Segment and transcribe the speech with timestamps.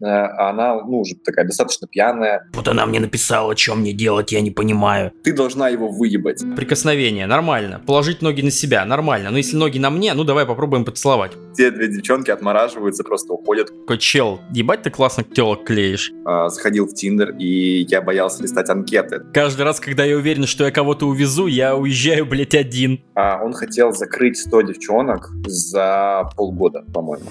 [0.00, 2.48] э, она, ну, уже такая достаточно пьяная.
[2.54, 5.12] Вот она мне написала, что мне делать, я не понимаю.
[5.22, 6.42] Ты должна его выебать.
[6.56, 7.80] Прикосновение, нормально.
[7.86, 9.30] Положить ноги на себя, нормально.
[9.30, 11.32] Но если ноги на мне, ну давай попробуем поцеловать.
[11.56, 13.70] Те две девчонки отмораживаются, просто уходят.
[13.70, 16.12] Какой чел, ебать ты классно телок клеишь.
[16.24, 19.20] А, заходил в Тиндер, и я боялся листать анкеты.
[19.32, 23.00] Каждый раз, когда я уверен, что я кого-то увезу, я уезжаю, блядь, один.
[23.14, 27.26] А он хотел закрыть 100 девчонок за полгода, по-моему.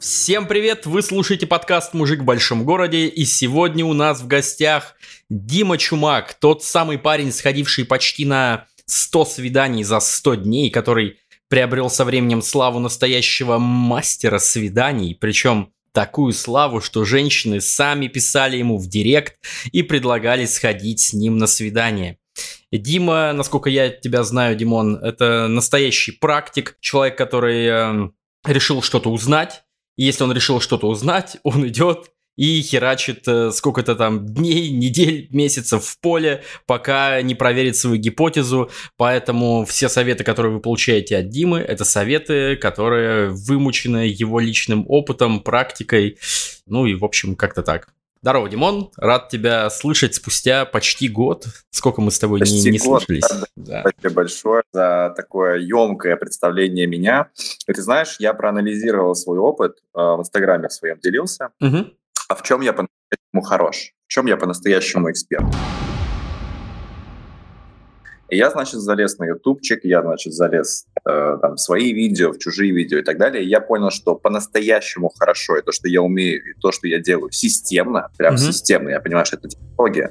[0.00, 0.86] Всем привет!
[0.86, 4.94] Вы слушаете подкаст «Мужик в большом городе» и сегодня у нас в гостях
[5.28, 11.18] Дима Чумак, тот самый парень, сходивший почти на 100 свиданий за 100 дней, который
[11.48, 18.78] приобрел со временем славу настоящего мастера свиданий, причем такую славу, что женщины сами писали ему
[18.78, 19.36] в директ
[19.70, 22.16] и предлагали сходить с ним на свидание.
[22.72, 28.10] Дима, насколько я тебя знаю, Димон, это настоящий практик, человек, который э,
[28.46, 29.62] решил что-то узнать,
[29.96, 35.28] и если он решил что-то узнать, он идет и херачит э, сколько-то там дней, недель,
[35.30, 38.70] месяцев в поле, пока не проверит свою гипотезу.
[38.96, 45.40] Поэтому все советы, которые вы получаете от Димы, это советы, которые вымучены его личным опытом,
[45.40, 46.18] практикой.
[46.66, 47.88] Ну и, в общем, как-то так.
[48.22, 48.90] Здорово, Димон.
[48.98, 51.46] Рад тебя слышать спустя почти год.
[51.70, 53.46] Сколько мы с тобой почти не, не год, слышались.
[53.56, 53.80] Да.
[53.80, 57.28] Спасибо большое за такое емкое представление меня.
[57.66, 61.48] И ты знаешь, я проанализировал свой опыт, э, в Инстаграме в своем делился.
[61.62, 61.86] Угу.
[62.28, 63.94] А в чем я по-настоящему хорош?
[64.06, 65.46] В чем я по-настоящему эксперт?
[68.30, 72.72] И я, значит, залез на ютубчик, я, значит, залез э, там, свои видео, в чужие
[72.72, 73.44] видео и так далее.
[73.44, 77.00] И я понял, что по-настоящему хорошо, и то, что я умею, и то, что я
[77.00, 78.38] делаю системно, прям mm-hmm.
[78.38, 80.10] системно, я понимаю, что это технология,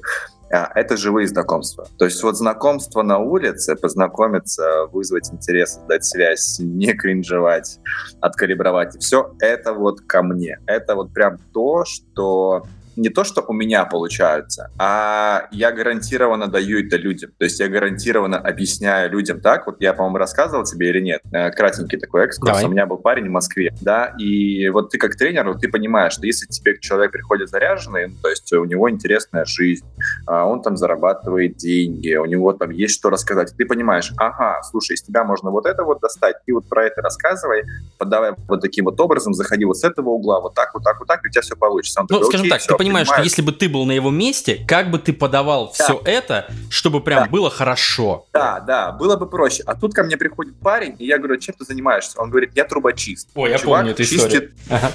[0.51, 1.87] а, это живые знакомства.
[1.97, 7.79] То есть вот знакомство на улице, познакомиться, вызвать интерес, дать связь, не кринжевать,
[8.19, 10.59] откалибровать, и все, это вот ко мне.
[10.65, 12.63] Это вот прям то, что
[12.99, 17.31] не то, что у меня получаются, а я гарантированно даю это людям.
[17.37, 19.67] То есть я гарантированно объясняю людям так.
[19.67, 21.21] Вот я, по-моему, рассказывал тебе или нет.
[21.31, 22.51] Э, кратенький такой экскурс.
[22.51, 22.65] Давай.
[22.65, 26.13] У меня был парень в Москве, да, и вот ты как тренер, вот ты понимаешь,
[26.13, 29.85] что если тебе человек приходит заряженный, ну, то есть у него интересная жизнь,
[30.25, 34.93] а он там зарабатывает деньги, у него там есть что рассказать, ты понимаешь, ага, слушай,
[34.93, 37.63] из тебя можно вот это вот достать, ты вот про это рассказывай,
[37.97, 41.07] подавай вот таким вот образом, заходи вот с этого угла, вот так, вот так, вот
[41.07, 42.01] так, и у тебя все получится.
[42.01, 44.11] Он ну, такой, скажем так, все, ты понимаешь, что если бы ты был на его
[44.11, 45.83] месте, как бы ты подавал да.
[45.83, 47.29] все это, чтобы прям да.
[47.29, 48.25] было хорошо?
[48.33, 49.63] Да, да, было бы проще.
[49.65, 52.19] А тут ко мне приходит парень, и я говорю, чем ты занимаешься?
[52.19, 53.29] Он говорит, я трубочист.
[53.35, 54.53] Ой, я чувак помню эту чистит...
[54.69, 54.91] Ага.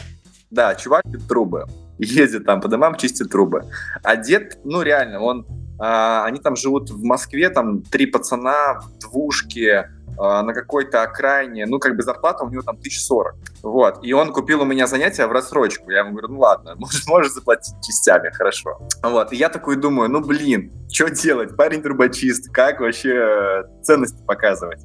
[0.51, 1.67] Да, чувак чистит трубы.
[1.99, 3.65] Ездит там по домам, чистит трубы.
[4.03, 5.47] А дед, ну реально, он
[5.79, 11.79] а, они там живут в Москве, там три пацана в двушке, на какой-то окраине, ну,
[11.79, 13.35] как бы зарплата у него там 1040.
[13.63, 13.99] Вот.
[14.03, 15.91] И он купил у меня занятия в рассрочку.
[15.91, 18.79] Я ему говорю, ну ладно, можешь, можешь заплатить частями, хорошо.
[19.03, 19.33] Вот.
[19.33, 21.57] И я такой думаю, ну блин, что делать?
[21.57, 24.81] Парень трубочист, как вообще ценности показывать?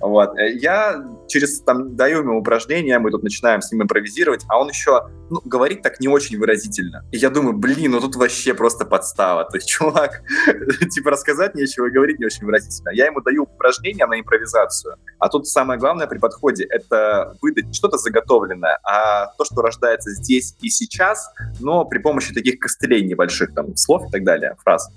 [0.00, 0.38] Вот.
[0.38, 4.68] Э, я через, там, даю ему упражнения, мы тут начинаем с ним импровизировать, а он
[4.68, 7.04] еще, ну, говорит так не очень выразительно.
[7.12, 9.44] И я думаю, блин, ну тут вообще просто подстава.
[9.44, 10.22] То есть чувак,
[10.90, 12.90] типа, рассказать нечего и говорить не очень выразительно.
[12.90, 17.98] Я ему даю упражнения на импровизацию, а тут самое главное при подходе— это выдать что-то
[17.98, 21.30] заготовленное, а то, что рождается здесь и сейчас,
[21.60, 24.90] но при помощи таких костылей небольших, там, слов и так далее, фраз.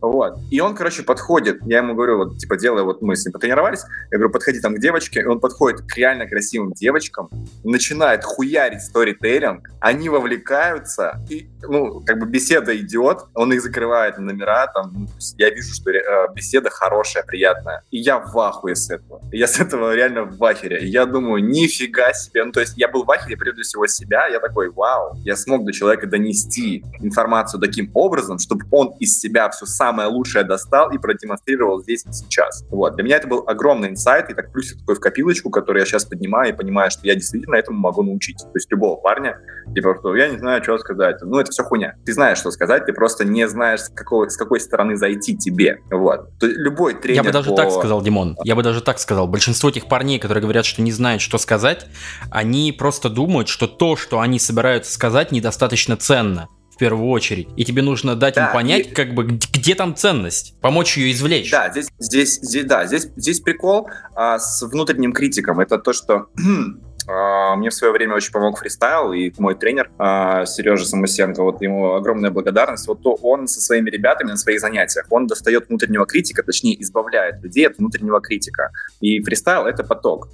[0.00, 0.38] Вот.
[0.50, 3.82] И он, короче, подходит, я ему говорю, вот, типа, делая, вот мы с ним потренировались,
[4.10, 7.28] я говорю, подходи там к девочке, и он подходит к реально красивым девочкам,
[7.64, 14.66] начинает хуярить сторителлинг, они вовлекаются, и, ну, как бы беседа идет, он их закрывает номера,
[14.68, 15.06] там, ну,
[15.38, 19.20] я вижу, что э, беседа хорошая, приятная, и я в ахуе с этого.
[19.32, 20.86] Я с этого реально в ахере.
[20.86, 24.38] Я думаю, нифига себе, ну, то есть я был в ахере прежде всего себя, я
[24.38, 29.66] такой, вау, я смог до человека донести информацию таким образом, чтобы он из себя все
[29.66, 32.64] самое лучшее достал и продемонстрировал здесь и сейчас.
[32.70, 32.94] Вот.
[32.94, 36.04] Для меня это был огромный инсайт, и так плюсик такой в копилочку, который я сейчас
[36.04, 38.38] поднимаю и понимаю, что я действительно этому могу научить.
[38.38, 39.38] То есть любого парня,
[39.74, 41.16] типа, что я не знаю, что сказать.
[41.22, 41.94] Ну, это все хуйня.
[42.04, 45.80] Ты знаешь, что сказать, ты просто не знаешь, с какой, с какой стороны зайти тебе.
[45.90, 46.38] Вот.
[46.38, 47.56] То есть любой тренер Я бы даже по...
[47.56, 48.36] так сказал, Димон.
[48.44, 49.26] Я бы даже так сказал.
[49.26, 51.86] Большинство этих парней, которые говорят, что не знают, что сказать,
[52.30, 57.48] они просто думают, что то, что они собираются сказать, недостаточно ценно в первую очередь.
[57.56, 58.90] И тебе нужно дать да, им понять, и...
[58.90, 61.50] как бы, где там ценность, помочь ее извлечь.
[61.50, 65.58] Да, здесь, здесь, здесь, да, здесь, здесь прикол а, с внутренним критиком.
[65.58, 66.26] Это то, что
[67.06, 71.94] мне в свое время очень помог фристайл, и мой тренер а, Сережа Самусенко, вот ему
[71.94, 72.88] огромная благодарность.
[72.88, 77.42] Вот то он со своими ребятами на своих занятиях, он достает внутреннего критика, точнее избавляет
[77.42, 78.70] людей от внутреннего критика.
[79.00, 80.28] И фристайл— это поток,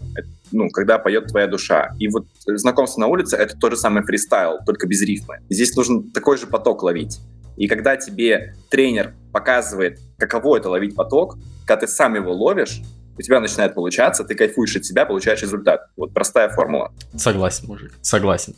[0.50, 1.94] ну, когда поет твоя душа.
[1.98, 5.40] И вот знакомство на улице— это тот же самый фристайл, только без рифмы.
[5.50, 7.20] Здесь нужно такой же поток ловить.
[7.56, 11.36] И когда тебе тренер показывает, каково это ловить поток,
[11.66, 12.80] когда ты сам его ловишь,
[13.22, 15.88] у тебя начинает получаться, ты кайфуешь от себя, получаешь результат.
[15.96, 16.92] Вот простая формула.
[17.16, 18.54] Согласен, мужик, согласен.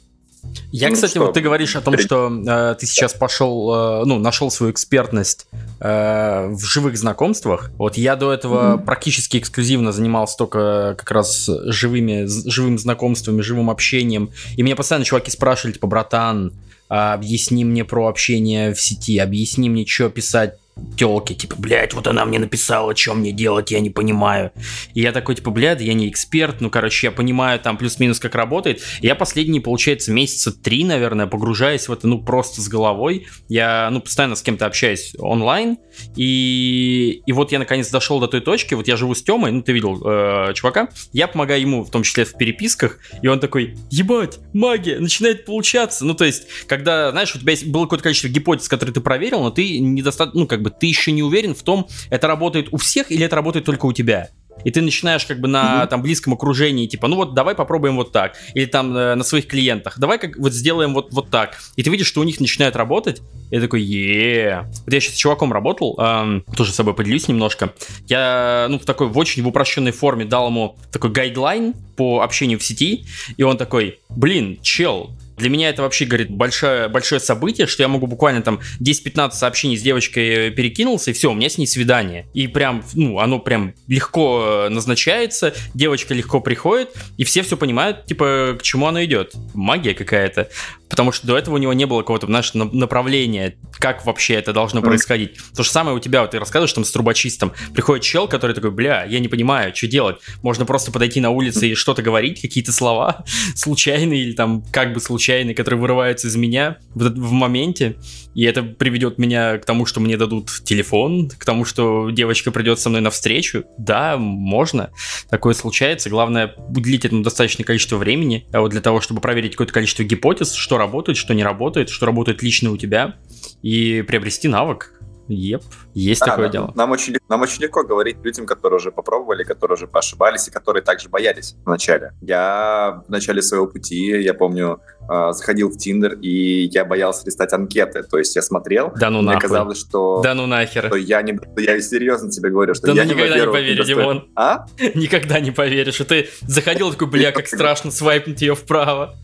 [0.73, 1.21] Я, ну, кстати, что?
[1.21, 5.47] вот ты говоришь о том, что э, ты сейчас пошел, э, ну, нашел свою экспертность
[5.81, 7.71] э, в живых знакомствах.
[7.79, 8.85] Вот я до этого mm-hmm.
[8.85, 14.31] практически эксклюзивно занимался только как раз живыми, живым знакомствами, живым общением.
[14.57, 16.53] И меня постоянно чуваки спрашивали, типа, братан,
[16.89, 20.59] объясни мне про общение в сети, объясни мне, что писать
[20.97, 24.53] телки, типа, блядь, вот она мне написала, что мне делать, я не понимаю.
[24.95, 28.35] И я такой, типа, блядь, я не эксперт, ну, короче, я понимаю там плюс-минус, как
[28.35, 28.83] работает.
[29.01, 33.27] И я последние, получается, месяца три, наверное, погружаясь в это, ну, просто с головой.
[33.49, 35.79] Я, ну, постоянно с кем-то общаюсь онлайн,
[36.17, 39.63] и, и вот я, наконец, дошел до той точки, вот я живу с Темой, ну,
[39.63, 43.77] ты видел э, чувака, я помогаю ему, в том числе в переписках, и он такой,
[43.91, 46.05] ебать, магия, начинает получаться.
[46.05, 49.41] Ну, то есть, когда, знаешь, у тебя есть было какое-то количество гипотез, которые ты проверил,
[49.43, 52.77] но ты недостаточно, ну, как бы ты еще не уверен в том, это работает у
[52.77, 54.31] всех или это работает только у тебя.
[54.63, 55.89] И ты начинаешь как бы на mm-hmm.
[55.89, 59.47] там близком окружении, типа, ну вот давай попробуем вот так, или там э, на своих
[59.47, 62.77] клиентах, давай как вот сделаем вот, вот так, и ты видишь, что у них начинает
[62.77, 63.21] работать,
[63.51, 67.29] и я такой, е Вот я сейчас с чуваком работал, эм, тоже с собой поделюсь
[67.29, 67.75] немножко,
[68.07, 72.59] я, ну, в такой, в очень в упрощенной форме дал ему такой гайдлайн по общению
[72.59, 73.05] в сети,
[73.37, 77.89] и он такой, блин, чел, для меня это вообще, говорит, большое, большое событие, что я
[77.89, 82.27] могу буквально там 10-15 сообщений с девочкой перекинулся, и все, у меня с ней свидание.
[82.35, 88.57] И прям, ну, оно прям легко назначается, девочка легко приходит, и все все понимают, типа,
[88.59, 89.35] к чему оно идет.
[89.55, 90.49] Магия какая-то.
[90.89, 94.81] Потому что до этого у него не было какого-то, знаешь, направления, как вообще это должно
[94.81, 95.33] происходить.
[95.57, 97.53] То же самое у тебя, вот ты рассказываешь там с трубочистом.
[97.73, 100.19] Приходит чел, который такой, бля, я не понимаю, что делать.
[100.43, 103.25] Можно просто подойти на улице и что-то говорить, какие-то слова
[103.57, 105.24] случайные или там как бы случайные,
[105.55, 107.97] которые вырываются из меня в, в моменте.
[108.35, 112.81] И это приведет меня к тому, что мне дадут телефон, к тому, что девочка придет
[112.81, 113.65] со мной навстречу.
[113.79, 114.91] Да, можно.
[115.31, 116.11] Такое случается.
[116.11, 120.53] Главное, уделить этому достаточное количество времени а вот для того, чтобы проверить какое-то количество гипотез,
[120.53, 123.17] что работает, что не работает, что работает лично у тебя,
[123.63, 124.93] и приобрести навык.
[125.27, 125.63] Еп,
[125.95, 126.73] есть а, такое нам, дело.
[126.75, 130.83] Нам очень, нам очень легко говорить людям, которые уже попробовали, которые уже поошибались и которые
[130.83, 132.13] также боялись вначале.
[132.21, 137.53] Я в начале своего пути, я помню, э, заходил в Тиндер, и я боялся листать
[137.53, 138.03] анкеты.
[138.03, 139.43] То есть я смотрел, да ну мне нахуй.
[139.43, 140.21] казалось, что...
[140.23, 140.87] Да ну нахер.
[140.87, 144.29] Что я, не, я серьезно тебе говорю, что да я ну никогда не поверю, Димон.
[144.37, 144.67] А?
[144.95, 146.01] Никогда не поверишь.
[146.01, 149.15] И ты заходил такой, бля, как страшно свайпнуть ее вправо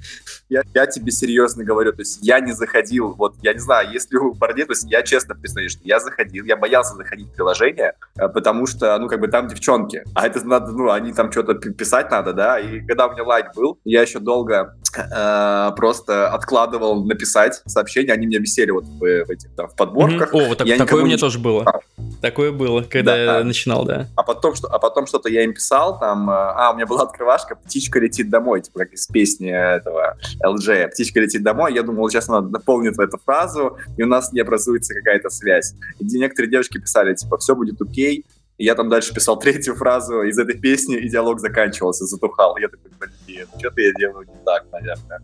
[0.50, 4.17] я, я тебе серьезно говорю, то есть я не заходил, вот, я не знаю, если
[4.17, 7.94] у парней, то есть я честно признаю, что я заходил, я боялся заходить в приложение,
[8.19, 11.55] э, потому что, ну, как бы там девчонки, а это надо, ну, они там что-то
[11.55, 17.05] писать надо, да, и когда у меня лайк был, я еще долго э, просто откладывал
[17.05, 20.34] написать сообщение, они мне висели вот в, в этих, там, в подборках.
[20.34, 20.44] Mm-hmm.
[20.44, 21.20] О, вот так, такое у меня не...
[21.20, 21.81] тоже было.
[22.20, 24.08] Такое было, когда да, я начинал, да.
[24.17, 27.02] А потом, что, а потом что-то я им писал, там, э, а, у меня была
[27.02, 30.88] открывашка, птичка летит домой, типа, как из песни этого LJ.
[30.88, 31.75] Птичка летит домой.
[31.75, 35.75] Я думал, сейчас она наполнит эту фразу, и у нас не образуется какая-то связь.
[35.99, 38.25] И некоторые девочки писали, типа, все будет окей.
[38.61, 42.59] И я там дальше писал третью фразу из этой песни, и диалог заканчивался, затухал.
[42.59, 42.91] Я такой,
[43.27, 45.23] блин, что-то я делаю не так, наверное.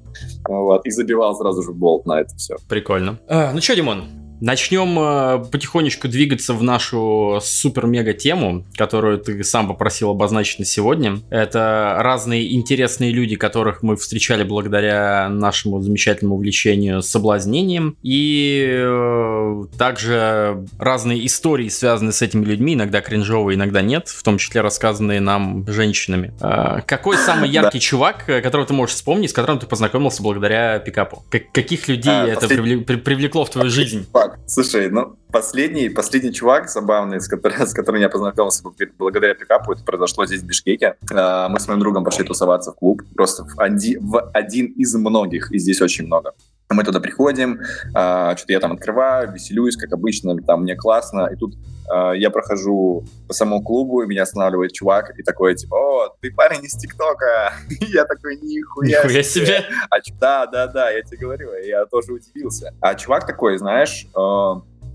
[0.49, 0.87] Вот.
[0.87, 2.57] И забивал сразу же болт на это все.
[2.67, 3.19] Прикольно.
[3.29, 4.05] А, ну что, Димон,
[4.41, 11.21] Начнем э, потихонечку двигаться в нашу супер-мега тему, которую ты сам попросил обозначить на сегодня.
[11.31, 17.97] Это разные интересные люди, которых мы встречали благодаря нашему замечательному увлечению соблазнением.
[18.03, 24.37] И э, также разные истории, связанные с этими людьми, иногда кринжовые, иногда нет, в том
[24.37, 26.35] числе рассказанные нам женщинами.
[26.41, 31.25] Э, какой самый яркий чувак, которого ты можешь вспомнить, с которым ты познакомился благодаря пикапу?
[31.31, 34.07] Каких людей это привлекло в твою жизнь?
[34.27, 34.39] Чувак.
[34.47, 38.63] Слушай, ну, последний, последний чувак забавный, с которым, с которым я познакомился
[38.99, 40.95] благодаря пикапу, это произошло здесь, в Бишкеке.
[41.13, 44.95] А, мы с моим другом пошли тусоваться в клуб, просто в, один, в один из
[44.95, 46.33] многих, и здесь очень много.
[46.69, 47.61] Мы туда приходим,
[47.95, 51.55] а, что-то я там открываю, веселюсь, как обычно, там мне классно, и тут
[51.89, 56.33] а, я прохожу по самому клубу, и меня останавливает чувак, и такой, типа, о, ты
[56.33, 57.53] парень из ТикТока.
[57.81, 59.65] я такой, нихуя, нихуя себе.
[59.91, 62.75] А, да, да, да, я тебе говорю, я тоже удивился.
[62.81, 64.09] А чувак такой, знаешь,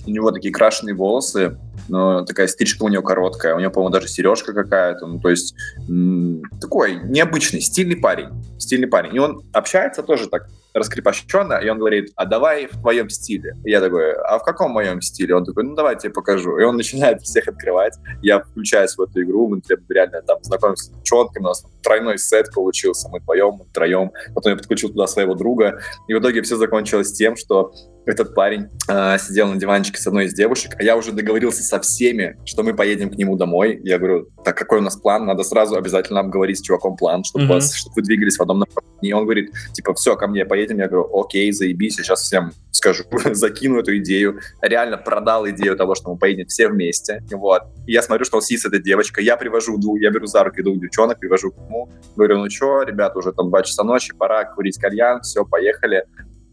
[0.06, 4.08] у него такие крашеные волосы, но такая стрижка у него короткая, у него, по-моему, даже
[4.08, 5.56] сережка какая-то, ну, то есть
[5.88, 9.16] м- такой необычный, стильный парень, стильный парень.
[9.16, 13.56] И он общается тоже так раскрепощенно, и он говорит, а давай в твоем стиле.
[13.66, 15.36] И я такой, а в каком моем стиле?
[15.36, 16.58] Он такой, ну давай я тебе покажу.
[16.58, 17.98] И он начинает всех открывать.
[18.22, 22.54] Я включаюсь в эту игру, мы реально там знакомимся с девчонками, у нас тройной сет
[22.54, 24.12] получился, мы вдвоем, мы втроем.
[24.34, 25.80] Потом я подключил туда своего друга.
[26.08, 27.74] И в итоге все закончилось тем, что
[28.06, 31.80] этот парень э, сидел на диванчике с одной из девушек, а я уже договорился со
[31.80, 33.80] всеми, что мы поедем к нему домой.
[33.84, 35.26] Я говорю, так какой у нас план?
[35.26, 37.50] Надо сразу обязательно обговорить с чуваком план, чтобы, mm-hmm.
[37.50, 39.10] вас, чтобы вы двигались в одном направлении.
[39.10, 40.61] И он говорит, типа, все, ко мне поедем.
[40.70, 44.40] Я говорю, окей, заебись, я сейчас всем скажу, закину эту идею.
[44.62, 47.24] Реально продал идею того, что мы поедем все вместе.
[47.32, 47.64] Вот.
[47.88, 48.82] И я смотрю, что он сидит с этой.
[49.24, 51.90] Я привожу я беру за руки двух девчонок, привожу к нему.
[52.16, 56.06] Говорю, ну что, ребята, уже там два часа ночи, пора курить кальян, все, поехали.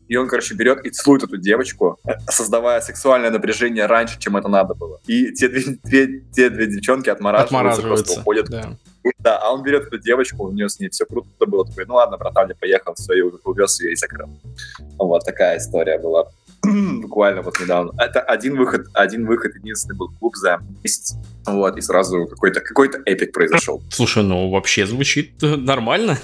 [0.09, 1.99] И он, короче, берет и целует эту девочку,
[2.29, 5.01] создавая сексуальное напряжение раньше, чем это надо было.
[5.07, 8.49] И те две, две, те две девчонки отмораживаются, отмораживаются просто уходят.
[8.49, 8.77] Да.
[9.19, 11.65] Да, а он берет эту девочку, у нее с ней все круто было.
[11.65, 14.29] Такой, ну ладно, братан, я поехал, все, и увез ее и закрыл.
[14.99, 16.31] Вот такая история была
[17.03, 17.93] буквально вот недавно.
[17.99, 21.15] Это один выход, один выход, единственный был клуб за месяц.
[21.47, 23.83] Вот, и сразу какой-то какой эпик произошел.
[23.91, 26.19] Слушай, ну вообще звучит нормально.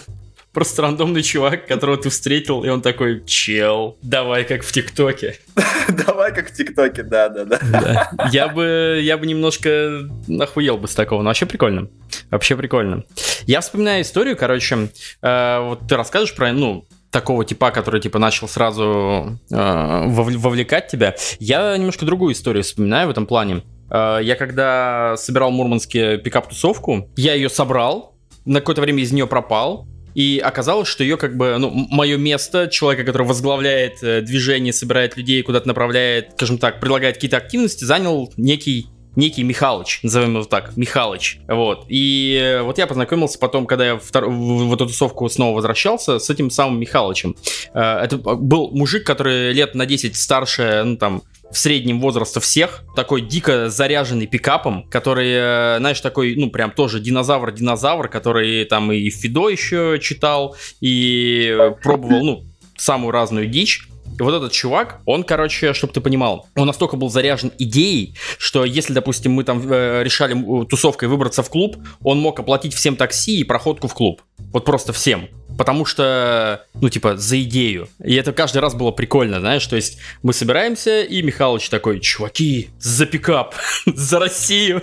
[0.55, 5.37] Просто рандомный чувак, которого ты встретил, и он такой, чел, давай как в ТикТоке.
[6.07, 8.11] Давай как в ТикТоке, да-да-да.
[8.33, 10.09] Я бы, я бы немножко
[10.41, 11.89] охуел бы с такого, но вообще прикольно.
[12.31, 13.05] Вообще прикольно.
[13.47, 14.89] Я вспоминаю историю, короче,
[15.21, 21.15] э, вот ты расскажешь про, ну, такого типа, который типа начал сразу э, вовлекать тебя.
[21.39, 23.63] Я немножко другую историю вспоминаю в этом плане.
[23.91, 29.87] Э, я когда собирал мурманские пикап-тусовку, я ее собрал, на какое-то время из нее пропал,
[30.15, 35.17] и оказалось, что ее как бы, ну, мое место, человека, который возглавляет э, движение, собирает
[35.17, 40.77] людей, куда-то направляет, скажем так, предлагает какие-то активности, занял некий некий Михалыч, назовем его так,
[40.77, 41.87] Михалыч, вот.
[41.89, 44.29] И э, вот я познакомился потом, когда я втор...
[44.29, 47.37] в эту тусовку снова возвращался, с этим самым Михалычем.
[47.75, 51.23] Э, это был мужик, который лет на 10 старше, ну, там,
[51.55, 56.99] в среднем возраста всех, такой дико заряженный пикапом, который, э, знаешь, такой, ну, прям тоже
[56.99, 62.45] динозавр-динозавр, который там и Фидо еще читал, и пробовал, ну,
[62.77, 63.89] самую разную дичь.
[64.19, 68.65] И вот этот чувак, он, короче, чтобы ты понимал, он настолько был заряжен идеей, что
[68.65, 70.35] если, допустим, мы там э, решали
[70.67, 74.23] тусовкой выбраться в клуб, он мог оплатить всем такси и проходку в клуб.
[74.53, 75.29] Вот просто всем.
[75.57, 77.89] Потому что, ну, типа, за идею.
[78.03, 82.71] И это каждый раз было прикольно, знаешь, то есть мы собираемся, и Михалыч такой, чуваки,
[82.79, 83.55] за пикап,
[83.87, 84.83] за Россию.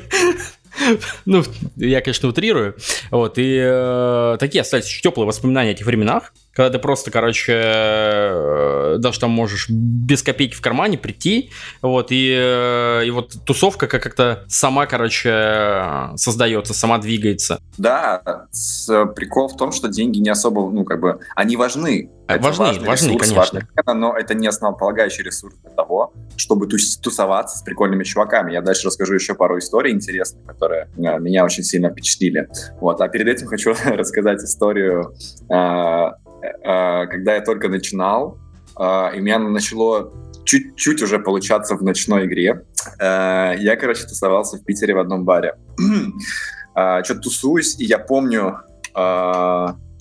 [1.26, 1.44] Ну,
[1.76, 2.76] я, конечно, утрирую.
[3.10, 8.96] Вот, и э, такие остались теплые воспоминания о этих временах, когда ты просто, короче, э,
[9.00, 11.52] даже там можешь без копейки в кармане прийти,
[11.82, 17.62] вот, и, э, и вот тусовка как-то сама, короче, создается, сама двигается.
[17.78, 22.44] Да, с, прикол в том, что деньги не особо, ну, как бы, они важны, это
[22.44, 23.68] важны, важный важны, ресурс, конечно.
[23.76, 28.54] Важный, но это не основополагающий ресурс для того, чтобы тусоваться с прикольными чуваками.
[28.54, 32.48] Я дальше расскажу еще пару историй интересных, которые а, меня очень сильно впечатлили.
[32.80, 33.02] Вот.
[33.02, 35.14] А перед этим хочу рассказать историю,
[35.50, 36.16] а,
[36.64, 38.38] а, когда я только начинал,
[38.80, 40.12] и меня начало
[40.46, 42.66] чуть-чуть уже получаться в ночной игре.
[43.00, 45.56] Я, короче, тусовался в Питере в одном баре.
[46.74, 48.62] Что-то тусуюсь, и я помню,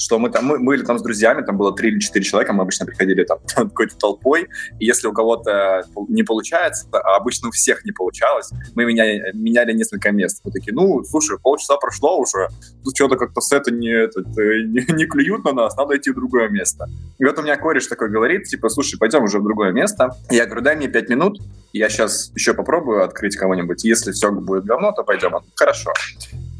[0.01, 2.63] что мы там, мы, были там с друзьями, там было три или четыре человека, мы
[2.63, 7.85] обычно приходили там какой-то толпой, и если у кого-то не получается, а обычно у всех
[7.85, 10.41] не получалось, мы меняли, меняли несколько мест.
[10.43, 12.49] Мы такие, ну, слушай, полчаса прошло уже,
[12.83, 16.49] тут что-то как-то сеты не, это, не, не клюют на нас, надо идти в другое
[16.49, 16.87] место.
[17.19, 20.17] И вот у меня кореш такой говорит, типа, слушай, пойдем уже в другое место.
[20.31, 21.39] Я говорю, дай мне пять минут,
[21.73, 25.33] я сейчас еще попробую открыть кого-нибудь, если все будет говно, то пойдем.
[25.55, 25.93] Хорошо.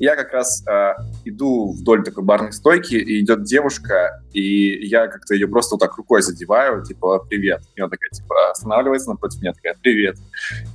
[0.01, 0.95] Я как раз э,
[1.27, 5.95] иду вдоль такой барной стойки, и идет девушка, и я как-то ее просто вот так
[5.99, 7.61] рукой задеваю, типа, привет.
[7.77, 10.17] И она такая, типа, останавливается напротив меня, такая, привет.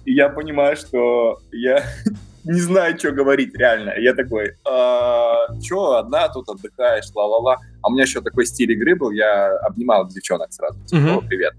[0.06, 1.84] И я понимаю, что я
[2.44, 3.96] не знаю, что говорить, реально.
[3.98, 7.58] Я такой, а, что, одна тут отдыхаешь, ла-ла-ла.
[7.82, 11.54] А у меня еще такой стиль игры был, я обнимал девчонок сразу, типа, привет.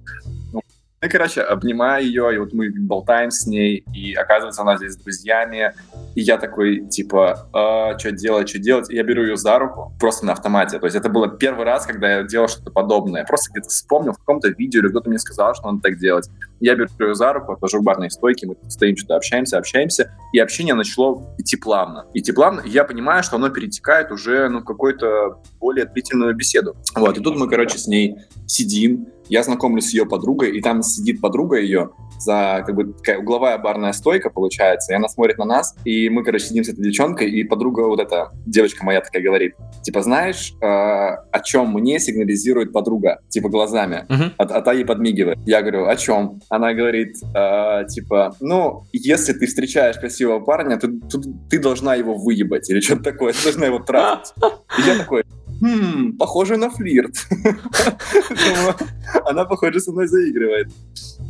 [1.03, 4.97] Ну, короче, обнимаю ее, и вот мы болтаем с ней, и оказывается, она здесь с
[4.97, 5.75] друзьями,
[6.15, 8.91] и я такой, типа, а, что делать, что делать?
[8.91, 10.79] И я беру ее за руку, просто на автомате.
[10.79, 13.27] То есть это было первый раз, когда я делал что-то подобное.
[13.27, 16.31] Просто где-то вспомнил в каком-то видео, или кто-то мне сказал, что надо так делать.
[16.61, 20.39] Я беру ее за руку, отвожу в барной стойке, мы стоим, что-то общаемся, общаемся, и
[20.39, 22.07] общение начало идти плавно.
[22.15, 26.75] Идти плавно, и я понимаю, что оно перетекает уже ну, в какую-то более длительную беседу.
[26.95, 30.83] Вот, и тут мы, короче, с ней сидим, я знакомлюсь с ее подругой, и там
[30.83, 35.45] сидит подруга ее за как бы такая угловая барная стойка получается, и она смотрит на
[35.45, 39.23] нас, и мы, короче, сидим с этой девчонкой, и подруга вот эта, девочка моя такая
[39.23, 44.33] говорит, типа, знаешь, э, о чем мне сигнализирует подруга, типа, глазами, uh-huh.
[44.39, 45.39] а, а та ей подмигивает.
[45.47, 46.41] Я говорю, о чем?
[46.49, 52.15] Она говорит, э, типа, ну, если ты встречаешь красивого парня, то, то ты должна его
[52.15, 54.33] выебать, или что-то такое, ты должна его тратить.
[54.79, 55.25] И я такой,
[55.61, 57.15] хм, похоже на флирт.
[59.25, 60.69] Она, похоже, со мной заигрывает.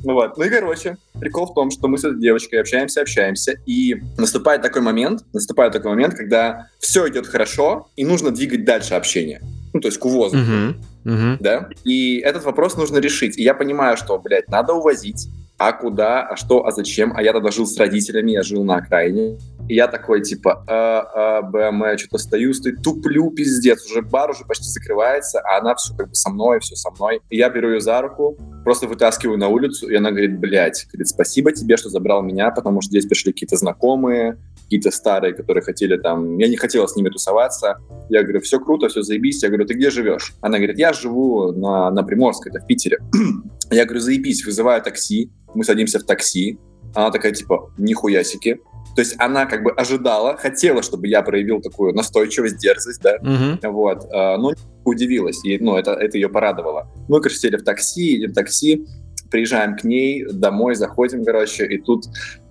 [0.04, 0.36] Вот.
[0.36, 4.62] Ну и, короче, прикол в том, что мы с этой девочкой общаемся, общаемся, и наступает
[4.62, 9.40] такой момент, наступает такой момент, когда все идет хорошо, и нужно двигать дальше общение.
[9.72, 10.36] Ну, то есть к увозу.
[10.36, 10.74] Uh-huh.
[11.04, 11.36] Uh-huh.
[11.40, 11.68] Да?
[11.84, 13.38] И этот вопрос нужно решить.
[13.38, 15.28] И я понимаю, что, блядь, надо увозить.
[15.58, 17.14] А куда, а что, а зачем?
[17.16, 19.38] А я тогда жил с родителями, я жил на окраине.
[19.68, 24.44] И я такой, типа, а, а, БМ, что-то стою, стою, туплю, пиздец, уже бар уже
[24.44, 27.20] почти закрывается, а она все как бы со мной, все со мной.
[27.30, 31.08] И я беру ее за руку, просто вытаскиваю на улицу, и она говорит, блядь, говорит,
[31.08, 35.96] спасибо тебе, что забрал меня, потому что здесь пришли какие-то знакомые, какие-то старые, которые хотели
[35.96, 36.38] там...
[36.38, 37.76] Я не хотела с ними тусоваться.
[38.08, 39.42] Я говорю, все круто, все заебись.
[39.42, 40.34] Я говорю, ты где живешь?
[40.40, 42.98] Она говорит, я живу на, на Приморской, это в Питере.
[43.70, 45.30] я говорю, заебись, вызываю такси.
[45.54, 46.58] Мы садимся в такси.
[46.94, 48.60] Она такая, типа, нихуясики.
[48.96, 53.68] То есть она как бы ожидала, хотела, чтобы я проявил такую настойчивость, дерзость, да, uh-huh.
[53.68, 56.88] вот, а, но удивилась, и, ну, это, это ее порадовало.
[57.06, 58.86] Мы, короче, сели в такси, едем в такси,
[59.30, 62.06] приезжаем к ней домой, заходим, короче, и тут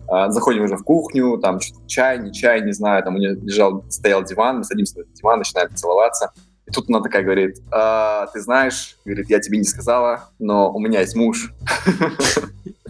[0.08, 3.84] а, заходим уже в кухню, там чай, не чай, не знаю, там у нее лежал,
[3.90, 6.32] стоял диван, мы садимся на диван, начинаем целоваться.
[6.68, 10.80] И тут она такая говорит, а, ты знаешь, говорит, я тебе не сказала, но у
[10.80, 11.52] меня есть муж.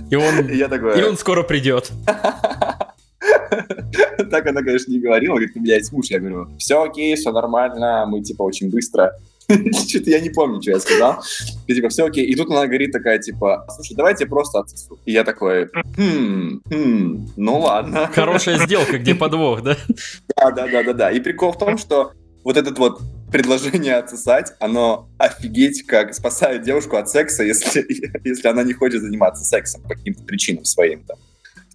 [0.09, 1.91] И он, и я такой, и он скоро придет.
[4.31, 6.07] Так она, конечно, не говорила, говорит, есть муж.
[6.07, 9.13] Я говорю, все окей, все нормально, мы, типа, очень быстро.
[9.47, 11.23] Что-то я не помню, что я сказал.
[11.67, 12.25] И, типа, все окей.
[12.25, 14.99] И тут она говорит такая, типа, слушай, давайте просто отсосу.
[15.05, 18.09] И я такой, хм, хм, ну ладно.
[18.13, 19.77] Хорошая сделка, где подвох, да?
[20.35, 21.11] Да, да, да, да, да.
[21.11, 26.95] И прикол в том, что вот этот вот предложение отсосать, оно офигеть как спасает девушку
[26.95, 27.85] от секса, если,
[28.23, 31.17] если она не хочет заниматься сексом по каким-то причинам своим там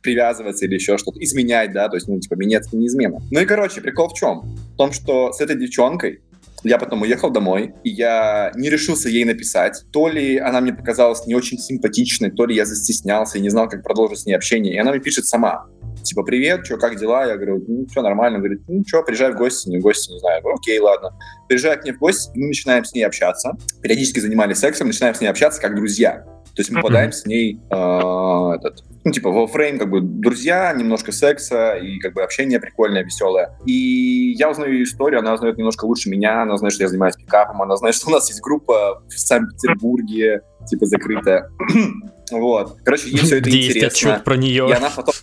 [0.03, 3.19] привязываться или еще что-то, изменять, да, то есть, ну, типа, минет это не измена.
[3.31, 4.41] Ну и, короче, прикол в чем?
[4.75, 6.21] В том, что с этой девчонкой
[6.63, 9.85] я потом уехал домой, и я не решился ей написать.
[9.93, 13.69] То ли она мне показалась не очень симпатичной, то ли я застеснялся и не знал,
[13.69, 14.75] как продолжить с ней общение.
[14.75, 15.67] И она мне пишет сама.
[16.03, 17.27] Типа, привет, что, как дела?
[17.27, 18.39] Я говорю, ну, все нормально.
[18.39, 20.43] Говорит, ну, что, приезжай в гости, не в гости, не знаю.
[20.43, 21.11] говорю, окей, ладно.
[21.49, 23.57] Приезжай к ней в гости, мы начинаем с ней общаться.
[23.83, 26.25] Периодически занимались сексом, начинаем с ней общаться как друзья.
[26.55, 30.73] То есть мы попадаем с ней э, этот, ну, типа, во фрейм, как бы, друзья,
[30.73, 33.57] немножко секса, и, как бы, общение прикольное, веселое.
[33.67, 37.17] И я узнаю ее историю, она узнает немножко лучше меня, она знает, что я занимаюсь
[37.17, 41.51] пикапом, она знает, что у нас есть группа в Санкт-Петербурге, типа, закрытая.
[42.31, 42.79] вот.
[42.85, 43.85] Короче, ей все это Где интересно.
[43.85, 44.69] есть отчет про нее?
[44.69, 45.15] И она потом...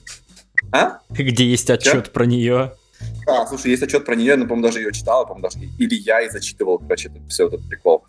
[0.72, 1.00] А?
[1.10, 2.12] Где есть отчет Че?
[2.12, 2.74] про нее?
[3.28, 6.22] А, слушай, есть отчет про нее, но, по-моему, даже ее читал, по-моему, даже или я
[6.22, 8.06] и зачитывал, короче, это, все этот прикол.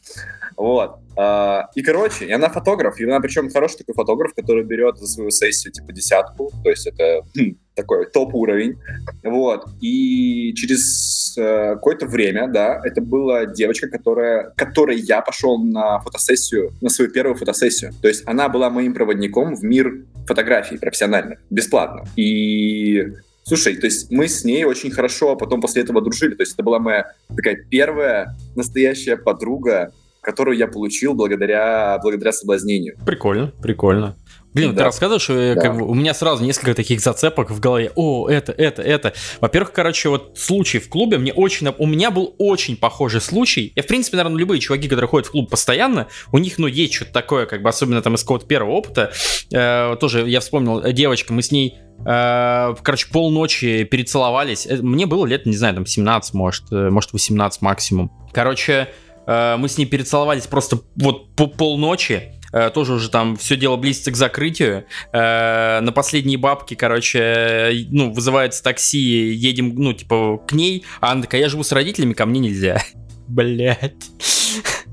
[0.57, 0.99] Вот.
[1.17, 5.09] А, и, короче, и она фотограф, и она причем хороший такой фотограф, который берет за
[5.09, 8.79] свою сессию, типа, десятку, то есть это хм, такой топ-уровень,
[9.25, 9.65] вот.
[9.81, 16.73] И через э, какое-то время, да, это была девочка, которая, которой я пошел на фотосессию,
[16.81, 17.93] на свою первую фотосессию.
[18.01, 22.05] То есть она была моим проводником в мир фотографий профессиональных, бесплатно.
[22.15, 23.15] И
[23.49, 26.35] Слушай, то есть мы с ней очень хорошо потом после этого дружили.
[26.35, 32.99] То есть это была моя такая первая настоящая подруга, которую я получил благодаря, благодаря соблазнению.
[33.07, 34.17] Прикольно, прикольно.
[34.59, 34.79] Блин, да.
[34.79, 35.61] ты рассказываешь, да.
[35.61, 37.93] как бы, у меня сразу несколько таких зацепок в голове.
[37.95, 39.15] О, это, это, это.
[39.41, 43.73] Во-первых, короче, вот случай в клубе, мне очень, у меня был очень похожий случай.
[43.77, 46.95] Я, в принципе, наверное, любые чуваки, которые ходят в клуб постоянно, у них, ну, есть
[46.95, 49.13] что-то такое, как бы, особенно там из какого-то первого опыта.
[49.53, 54.69] Э, тоже, я вспомнил, э, девочка, мы с ней Э, короче, полночи перецеловались.
[54.69, 58.13] Э, мне было лет, не знаю, там 17, может, может 18 максимум.
[58.33, 58.89] Короче,
[59.27, 62.38] мы с ней перецеловались просто вот по полночи.
[62.75, 64.87] Тоже уже там все дело близится к закрытию.
[65.13, 70.85] На последние бабки, короче, ну, вызывается такси, едем, ну, типа, к ней.
[71.01, 72.83] А она такая, я живу с родителями, ко мне нельзя.
[73.29, 74.11] Блять.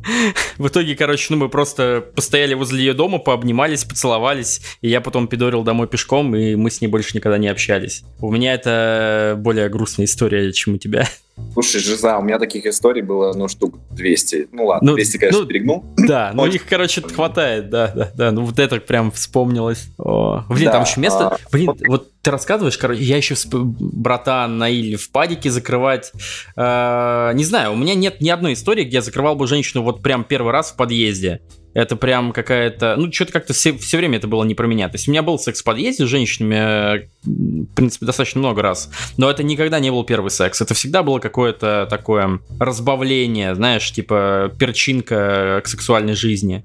[0.57, 5.27] В итоге, короче, ну мы просто постояли возле ее дома, пообнимались, поцеловались, и я потом
[5.27, 8.03] пидорил домой пешком, и мы с ней больше никогда не общались.
[8.19, 11.07] У меня это более грустная история, чем у тебя.
[11.53, 14.49] Слушай, Жиза, у меня таких историй было, ну, штук 200.
[14.51, 15.85] Ну, ладно, ну, 200, конечно, ну, перегнул.
[15.97, 18.31] Да, ну, их, короче, хватает, да, да, да.
[18.31, 19.89] Ну, вот это прям вспомнилось.
[19.97, 21.29] О, блин, да, там еще место...
[21.29, 23.53] А, блин, вот ты рассказываешь, короче, я еще сп...
[23.53, 26.11] братан на или в падике закрывать.
[26.55, 30.01] Э, не знаю, у меня нет ни одной истории, где я закрывал бы женщину вот
[30.01, 31.41] прям первый раз в подъезде.
[31.75, 32.95] Это прям какая-то...
[32.97, 34.87] Ну, что-то как-то все, все время это было не про меня.
[34.89, 38.63] То есть у меня был секс в подъезде с женщинами, э, в принципе, достаточно много
[38.63, 38.89] раз.
[39.17, 40.59] Но это никогда не был первый секс.
[40.61, 46.63] Это всегда было какое-то такое разбавление, знаешь, типа перчинка к сексуальной жизни.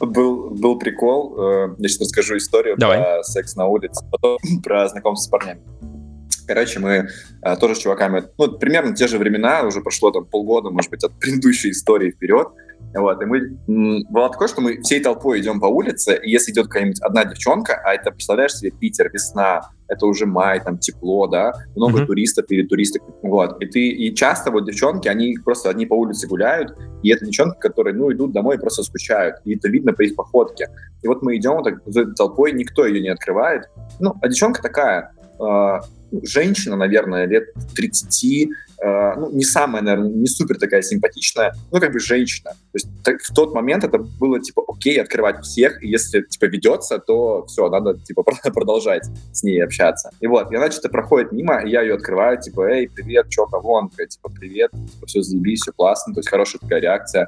[0.00, 2.98] Был, был прикол, э, я сейчас расскажу историю Давай.
[3.00, 5.60] про секс на улице, потом про знакомство с парнями.
[6.46, 7.08] Короче, мы
[7.42, 11.04] а, тоже с чуваками, ну, примерно те же времена, уже прошло там полгода, может быть,
[11.04, 12.48] от предыдущей истории вперед.
[12.94, 13.58] Вот, и мы...
[14.10, 17.80] Было такое, что мы всей толпой идем по улице, и если идет какая-нибудь одна девчонка,
[17.84, 22.06] а это, представляешь себе, Питер, весна, это уже май, там тепло, да, много mm-hmm.
[22.06, 23.62] туристов или туристок, вот.
[23.62, 27.58] И ты и часто вот девчонки, они просто одни по улице гуляют, и это девчонки,
[27.58, 30.68] которые, ну, идут домой и просто скучают, и это видно по их походке.
[31.02, 33.68] И вот мы идем вот так за толпой, никто ее не открывает.
[34.00, 35.80] Ну, а девчонка такая, э,
[36.22, 38.48] женщина, наверное, лет 30,
[38.82, 42.50] э, ну, не самая, наверное, не супер такая симпатичная, ну, как бы женщина.
[42.50, 46.46] То есть так, в тот момент это было, типа, окей, открывать всех, и если, типа,
[46.46, 48.22] ведется, то все, надо, типа,
[48.54, 50.10] продолжать с ней общаться.
[50.20, 53.46] И вот, и она что-то проходит мимо, и я ее открываю, типа, эй, привет, чё,
[53.46, 53.74] кого?
[53.74, 57.26] Он типа, привет, типа, все заебись, все классно, то есть хорошая такая реакция.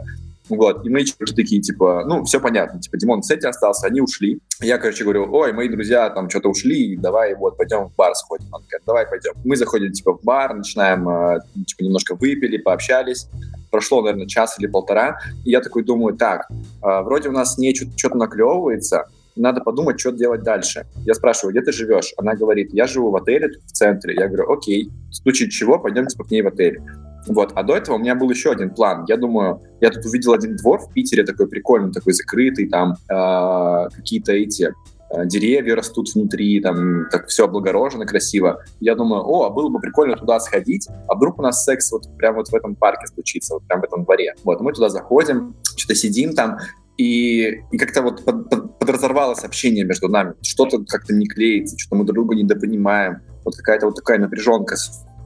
[0.50, 1.04] Вот, и мы
[1.36, 4.40] такие, типа, ну, все понятно, типа, Димон с этим остался, они ушли.
[4.60, 8.46] Я, короче, говорю, ой, мои друзья там что-то ушли, давай вот пойдем в бар сходим.
[8.52, 9.32] Он говорит, давай пойдем.
[9.44, 13.28] Мы заходим, типа, в бар, начинаем, э, типа, немножко выпили, пообщались.
[13.70, 17.72] Прошло, наверное, час или полтора, и я такой думаю, так, э, вроде у нас не
[17.74, 20.86] что-то наклевывается, надо подумать, что делать дальше.
[21.06, 22.12] Я спрашиваю, где ты живешь?
[22.16, 24.14] Она говорит, я живу в отеле в центре.
[24.14, 26.80] Я говорю, окей, в случае чего пойдем типа, к ней в отель.
[27.30, 27.52] Вот.
[27.54, 29.04] А до этого у меня был еще один план.
[29.08, 33.88] Я думаю, я тут увидел один двор в Питере, такой прикольный, такой закрытый, там э,
[33.94, 34.74] какие-то эти
[35.10, 38.64] э, деревья растут внутри, там так все облагорожено красиво.
[38.80, 42.08] Я думаю, о, а было бы прикольно туда сходить, а вдруг у нас секс вот
[42.18, 44.34] прямо вот в этом парке случится, вот прямо в этом дворе.
[44.42, 46.58] Вот, мы туда заходим, что-то сидим там,
[46.96, 50.34] и, и как-то вот под, под, подразорвалось общение между нами.
[50.42, 53.22] Что-то как-то не клеится, что-то мы друг друга недопонимаем.
[53.44, 54.74] Вот какая-то вот такая напряженка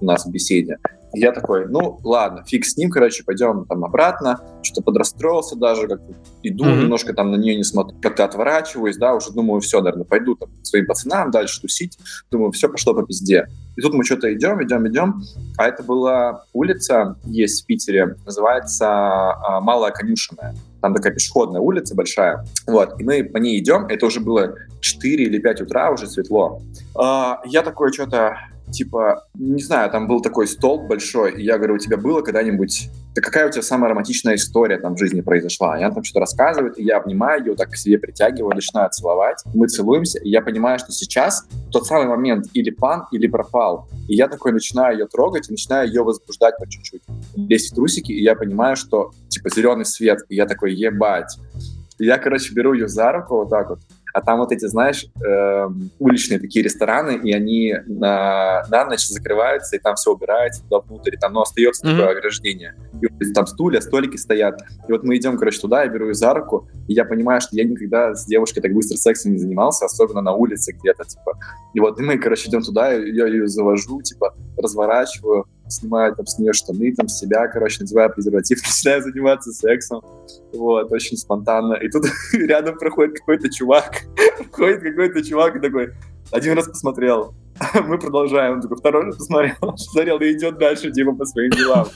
[0.02, 0.76] у нас в беседе
[1.14, 4.40] я такой, ну ладно, фиг с ним, короче, пойдем там обратно.
[4.62, 6.00] Что-то подрастроился даже, как
[6.42, 6.83] иду, mm-hmm.
[6.83, 10.50] немножко там на нее не смотрю, как-то отворачиваюсь, да, уже думаю, все, наверное, пойду там
[10.62, 11.98] своим пацанам дальше тусить.
[12.31, 13.46] Думаю, все пошло по пизде.
[13.77, 15.22] И тут мы что-то идем, идем, идем.
[15.57, 20.55] А это была улица, есть в Питере, называется а, Малая Конюшенная.
[20.81, 22.44] Там такая пешеходная улица большая.
[22.66, 23.87] Вот, и мы по ней идем.
[23.87, 26.61] Это уже было 4 или 5 утра, уже светло.
[26.94, 28.37] А, я такой что-то
[28.74, 32.90] типа, не знаю, там был такой столб большой, и я говорю, у тебя было когда-нибудь,
[33.14, 35.78] да какая у тебя самая романтичная история там в жизни произошла?
[35.78, 39.42] И она там что-то рассказывает, и я обнимаю ее, так к себе притягиваю, начинаю целовать,
[39.54, 43.88] мы целуемся, и я понимаю, что сейчас тот самый момент или пан, или пропал.
[44.08, 47.02] И я такой начинаю ее трогать, и начинаю ее возбуждать по чуть-чуть.
[47.37, 51.38] Лезть в трусики, и я понимаю, что, типа, зеленый свет, и я такой, ебать.
[51.98, 53.78] И я, короче, беру ее за руку вот так вот,
[54.14, 59.74] а там вот эти, знаешь, э, уличные такие рестораны, и они на, на ночь закрываются,
[59.74, 61.96] и там все убирается туда внутрь, и там ну, остается mm-hmm.
[61.96, 62.77] такое ограждение.
[63.03, 64.62] И вот, там стулья, столики стоят.
[64.88, 67.57] И вот мы идем, короче, туда, я беру ее за руку, и я понимаю, что
[67.57, 71.37] я никогда с девушкой так быстро сексом не занимался, особенно на улице где-то, типа.
[71.74, 76.38] И вот и мы, короче, идем туда, я ее завожу, типа, разворачиваю, снимаю там с
[76.38, 80.03] нее штаны, там с себя, короче, надеваю презерватив, начинаю заниматься сексом.
[80.53, 81.74] Вот, очень спонтанно.
[81.74, 84.03] И тут рядом проходит какой-то чувак,
[84.38, 85.92] проходит какой-то чувак и такой,
[86.31, 87.35] один раз посмотрел,
[87.87, 88.55] мы продолжаем.
[88.55, 91.87] Он такой, второй раз посмотрел, посмотрел и идет дальше, типа, по своим делам.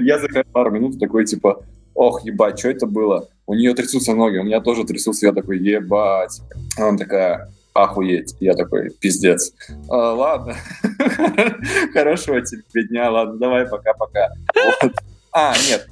[0.00, 3.28] Я за пару минут такой, типа, ох, ебать, что это было?
[3.46, 5.26] У нее трясутся ноги, у меня тоже трясутся.
[5.26, 6.40] Я такой, ебать.
[6.78, 8.34] А он такая, охуеть.
[8.40, 9.52] Я такой, пиздец.
[9.88, 10.56] А, ладно,
[11.92, 14.32] хорошо тебе дня, ладно, давай, пока-пока.
[14.54, 14.92] Вот.
[15.32, 15.88] А, нет,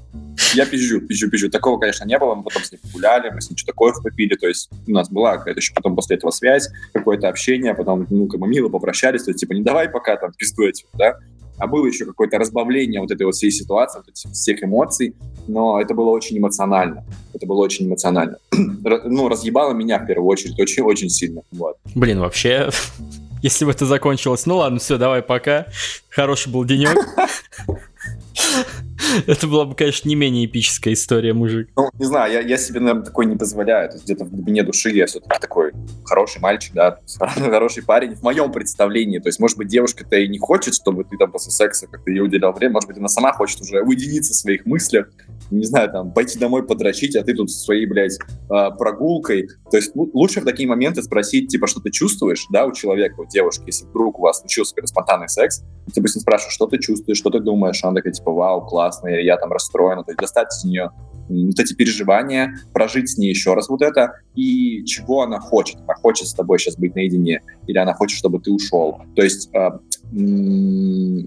[0.54, 1.50] я пизжу, пизжу, пизжу.
[1.50, 2.34] Такого, конечно, не было.
[2.34, 4.34] Мы потом с ней погуляли, мы с ней что-то кофе попили.
[4.34, 7.74] То есть у нас была какая-то еще потом после этого связь, какое-то общение.
[7.74, 9.24] Потом, ну, как мы мило попрощались.
[9.24, 11.18] То есть, типа, не давай пока там пизду эти, да
[11.60, 15.14] а было еще какое-то разбавление вот этой вот всей ситуации, вот этих всех эмоций,
[15.46, 17.04] но это было очень эмоционально.
[17.34, 18.38] Это было очень эмоционально.
[18.52, 21.42] ну, разъебало меня в первую очередь очень-очень сильно.
[21.52, 21.76] Вот.
[21.94, 22.70] Блин, вообще,
[23.42, 25.66] если бы это закончилось, ну ладно, все, давай, пока.
[26.08, 26.96] Хороший был денек.
[29.26, 31.68] Это была бы, конечно, не менее эпическая история, мужик.
[31.76, 33.90] Ну, не знаю, я, я себе, наверное, такой не позволяю.
[34.02, 35.72] Где-то в глубине души я все-таки такой
[36.04, 39.18] хороший мальчик, да, хороший парень в моем представлении.
[39.18, 42.20] То есть, может быть, девушка-то и не хочет, чтобы ты там после секса как-то ей
[42.20, 42.74] уделял время.
[42.74, 45.08] Может быть, она сама хочет уже уединиться в своих мыслях.
[45.50, 49.48] Не знаю, там, пойти домой подрочить, а ты тут свои, блядь, э, прогулкой.
[49.70, 53.26] То есть лучше в такие моменты спросить, типа, что ты чувствуешь, да, у человека, у
[53.26, 57.30] девушки, если вдруг у вас случился спонтанный секс, ты, допустим, спрашиваешь, что ты чувствуешь, что
[57.30, 60.90] ты думаешь, она такая, типа, вау, классно, я там расстроена, то есть достать из нее
[61.28, 65.76] вот эти переживания, прожить с ней еще раз вот это, и чего она хочет.
[65.84, 69.00] Она хочет с тобой сейчас быть наедине, или она хочет, чтобы ты ушел.
[69.14, 69.70] То есть э,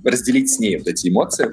[0.03, 1.49] разделить с ней вот эти эмоции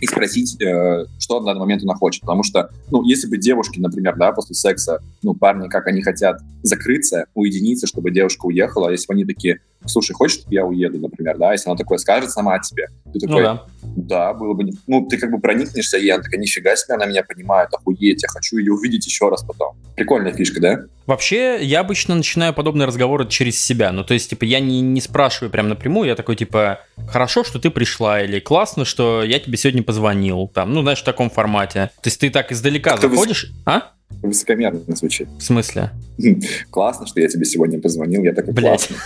[0.00, 2.22] и спросить, э, что на данный момент она хочет.
[2.22, 6.40] Потому что, ну, если бы девушки, например, да, после секса, ну, парни, как они хотят
[6.62, 11.38] закрыться, уединиться, чтобы девушка уехала, а если бы они такие, слушай, хочешь, я уеду, например,
[11.38, 13.66] да, если она такое скажет сама тебе, ты такой, ну, да.
[13.82, 17.22] да, было бы, ну, ты как бы проникнешься, и она такая, нифига себе, она меня
[17.22, 19.76] понимает, охуеть, я хочу ее увидеть еще раз потом.
[19.96, 20.80] Прикольная фишка, да?
[21.06, 25.00] Вообще, я обычно начинаю подобные разговоры через себя, ну, то есть, типа, я не, не
[25.00, 29.56] спрашиваю прям напрямую, я такой, типа, хорошо, что ты пришла, или классно, что я тебе
[29.56, 31.90] сегодня позвонил, там, ну, знаешь, в таком формате.
[32.02, 33.72] То есть, ты так издалека как заходишь, вы...
[33.72, 33.95] а?
[34.22, 35.28] Высокомерно звучит.
[35.38, 35.90] В смысле?
[36.70, 38.88] Классно, что я тебе сегодня позвонил, я такой Блять.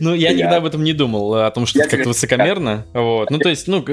[0.00, 2.84] Ну, я никогда об этом не думал, о том, что это как-то высокомерно.
[2.94, 3.30] Вот.
[3.30, 3.84] Ну, то есть, ну,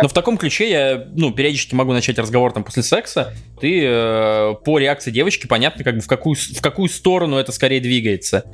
[0.00, 3.32] но в таком ключе я, ну, периодически могу начать разговор там после секса.
[3.60, 7.80] Ты э, по реакции девочки понятно, как бы в какую, в какую сторону это скорее
[7.80, 8.44] двигается.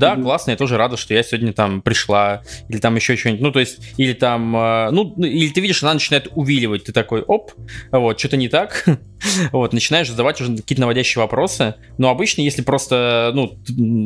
[0.00, 0.22] Да, mm-hmm.
[0.22, 3.60] классно, я тоже рада, что я сегодня там пришла, или там еще что-нибудь, ну, то
[3.60, 7.52] есть, или там, э, ну, или ты видишь, она начинает увиливать, ты такой, оп,
[7.92, 8.86] вот, что-то не так,
[9.52, 13.58] вот, начинаешь задавать уже какие-то наводящие вопросы, но обычно, если просто, ну,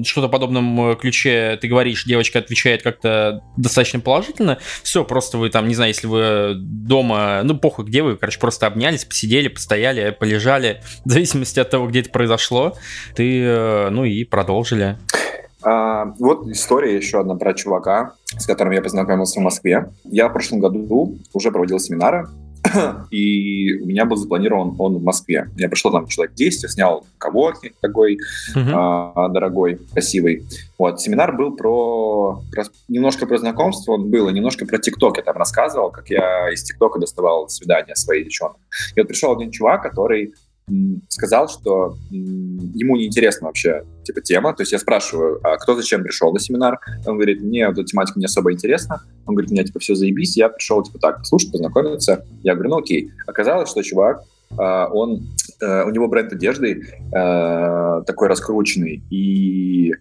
[0.03, 5.49] что-то в подобном э, ключе ты говоришь, девочка отвечает как-то достаточно положительно, все, просто вы
[5.49, 10.11] там, не знаю, если вы дома, ну, похуй, где вы, короче, просто обнялись, посидели, постояли,
[10.11, 12.77] полежали, в зависимости от того, где это произошло,
[13.15, 14.99] ты, э, ну, и продолжили.
[15.65, 19.91] А, вот история еще одна про чувака, с которым я познакомился в Москве.
[20.05, 22.29] Я в прошлом году уже проводил семинары,
[23.11, 25.49] и у меня был запланирован он в Москве.
[25.57, 28.19] Я пришел там человек 10, снял коворки такой
[28.55, 28.73] uh-huh.
[28.75, 30.47] а, дорогой, красивый.
[30.79, 35.23] Вот, семинар был про, про немножко про знакомство, он был, и немножко про ТикТок я
[35.23, 38.61] там рассказывал, как я из ТикТока доставал свидания своей девчонки.
[38.95, 40.35] И вот пришел один чувак, который
[41.09, 44.55] сказал, что ему неинтересна вообще типа тема.
[44.55, 46.79] То есть я спрашиваю, а кто зачем пришел на семинар?
[47.07, 49.03] Он говорит, мне эта тематика не особо интересна.
[49.27, 52.25] Он говорит, мне типа все заебись, я пришел типа так, послушать, познакомиться.
[52.43, 53.11] Я говорю, ну окей.
[53.27, 54.25] Оказалось, что чувак,
[54.59, 55.29] а, он,
[55.61, 59.95] э, у него бренд одежды э, такой раскрученный, и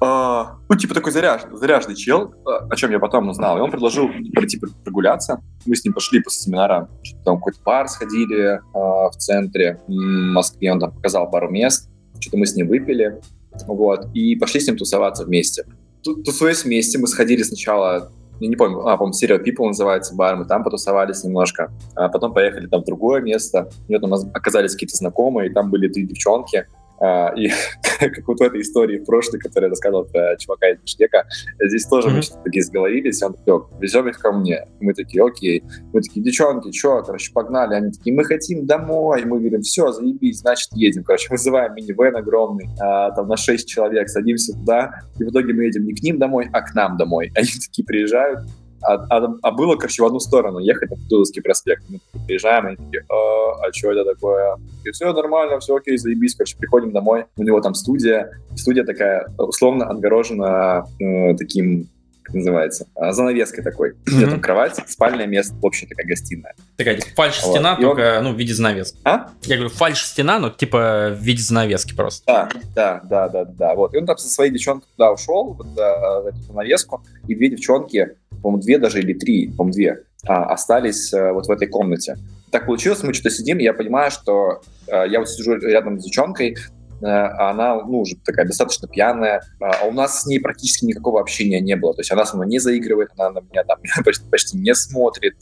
[0.00, 3.58] а, ну, типа такой заряженный, заряженный чел, а, о чем я потом узнал.
[3.58, 5.40] И он предложил прийти прогуляться.
[5.66, 9.92] Мы с ним пошли после семинара, что-то там какой-то бар сходили а, в центре в
[9.92, 10.72] Москве.
[10.72, 11.88] Он там показал пару мест.
[12.20, 13.20] Что-то мы с ним выпили.
[13.66, 14.06] Вот.
[14.14, 15.64] И пошли с ним тусоваться вместе.
[16.02, 20.44] Тусуясь вместе, мы сходили сначала я не помню, а, по-моему, Serial People называется бар, мы
[20.44, 24.96] там потусовались немножко, а потом поехали там в другое место, у него там оказались какие-то
[24.96, 26.66] знакомые, и там были три девчонки,
[27.00, 27.48] и
[27.98, 31.26] как вот в этой истории прошлой, которую я рассказывал про чувака из Бишкека,
[31.62, 32.12] здесь тоже mm-hmm.
[32.12, 34.66] мы что-то такие сговорились, он такой, везем их ко мне.
[34.80, 35.62] Мы такие, окей.
[35.92, 37.74] Мы такие, девчонки, что, короче, погнали.
[37.74, 39.24] Они такие, мы хотим домой.
[39.24, 41.04] Мы говорим, все, заебись, значит, едем.
[41.04, 45.64] Короче, вызываем минивэн огромный, а, там на 6 человек, садимся туда, и в итоге мы
[45.64, 47.30] едем не к ним домой, а к нам домой.
[47.36, 48.40] Они такие приезжают,
[48.82, 51.82] а, а, а было, короче, в одну сторону ехать на Туловский проспект.
[51.88, 54.56] Мы приезжаем, и такие, а, а что это такое?
[54.84, 56.34] И все нормально, все окей, заебись.
[56.34, 58.30] Короче, приходим домой, у него там студия.
[58.56, 61.88] Студия такая условно отгорожена э, таким
[62.28, 63.92] как называется, а, занавеской такой.
[63.92, 64.30] Mm-hmm.
[64.30, 66.54] там кровать, спальное место, общая такая гостиная.
[66.76, 67.80] Такая типа, фальш-стена, вот.
[67.80, 68.24] только он...
[68.24, 68.98] ну, в виде занавески.
[69.04, 69.30] А?
[69.44, 72.24] Я говорю, фальш-стена, но типа в виде занавески просто.
[72.26, 73.74] Да, да, да, да, да.
[73.74, 73.94] Вот.
[73.94, 77.48] И он там со своей девчонкой туда ушел, вот, да, в эту занавеску, и две
[77.48, 82.16] девчонки, по-моему, две даже или три, по-моему, две, а, остались а, вот в этой комнате.
[82.50, 86.56] Так получилось, мы что-то сидим, я понимаю, что а, я вот сижу рядом с девчонкой,
[87.00, 91.60] а она, ну, уже такая достаточно пьяная, а у нас с ней практически никакого общения
[91.60, 94.58] не было, то есть она со мной не заигрывает, она на меня там почти, почти
[94.58, 95.36] не смотрит,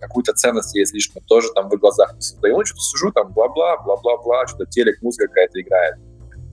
[0.00, 4.46] какую-то ценность я излишнюю тоже там в глазах не создаю, что-то сижу там, бла-бла, бла-бла-бла,
[4.46, 5.96] что-то телек, музыка какая-то играет.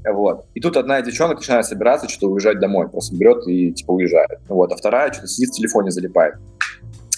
[0.06, 0.46] Вот.
[0.54, 4.40] И тут одна девчонка начинает собираться, что-то уезжать домой, просто берет и типа уезжает.
[4.48, 4.72] Вот.
[4.72, 6.36] А вторая что-то сидит в телефоне, залипает.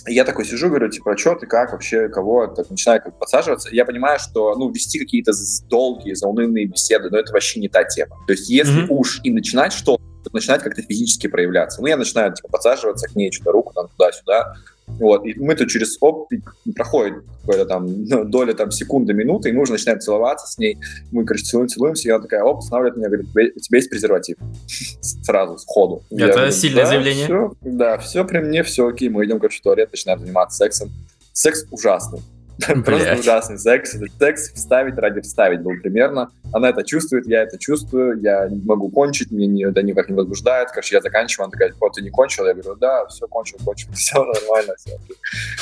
[0.05, 2.47] И я такой сижу, говорю, типа, а что ты, как вообще, кого?
[2.47, 3.69] Так начинаю как подсаживаться.
[3.69, 5.31] И я понимаю, что, ну, вести какие-то
[5.69, 8.17] долгие, заунывные беседы, но это вообще не та тема.
[8.27, 8.89] То есть если mm-hmm.
[8.89, 11.81] уж и начинать что-то, начинает как-то физически проявляться.
[11.81, 14.55] Ну, я начинаю, типа, подсаживаться к ней, что-то руку там туда-сюда.
[14.87, 16.29] Вот, и мы тут через оп,
[16.75, 20.77] проходит какая-то там ну, доля там секунды, минуты, и нужно начинать целоваться с ней.
[21.11, 24.37] Мы, короче, целуем, целуемся, и она такая, оп, останавливает меня, говорит, у тебя есть презерватив?
[25.01, 26.03] Сразу, сходу.
[26.11, 27.25] Это говорю, сильное да, заявление.
[27.25, 30.91] Все, да, все при мне, все окей, мы идем, короче, в туалет, начинаем заниматься сексом.
[31.31, 32.19] Секс ужасный.
[32.85, 33.95] Просто ужасный секс.
[34.19, 36.29] Секс вставить ради вставить был примерно.
[36.51, 40.69] Она это чувствует, я это чувствую, я не могу кончить, мне это никак не возбуждает.
[40.69, 42.45] Короче, я заканчиваю, она такая, вот, ты не кончил?
[42.45, 44.75] Я говорю, да, все, кончил, кончил, все нормально.
[44.77, 44.97] Все.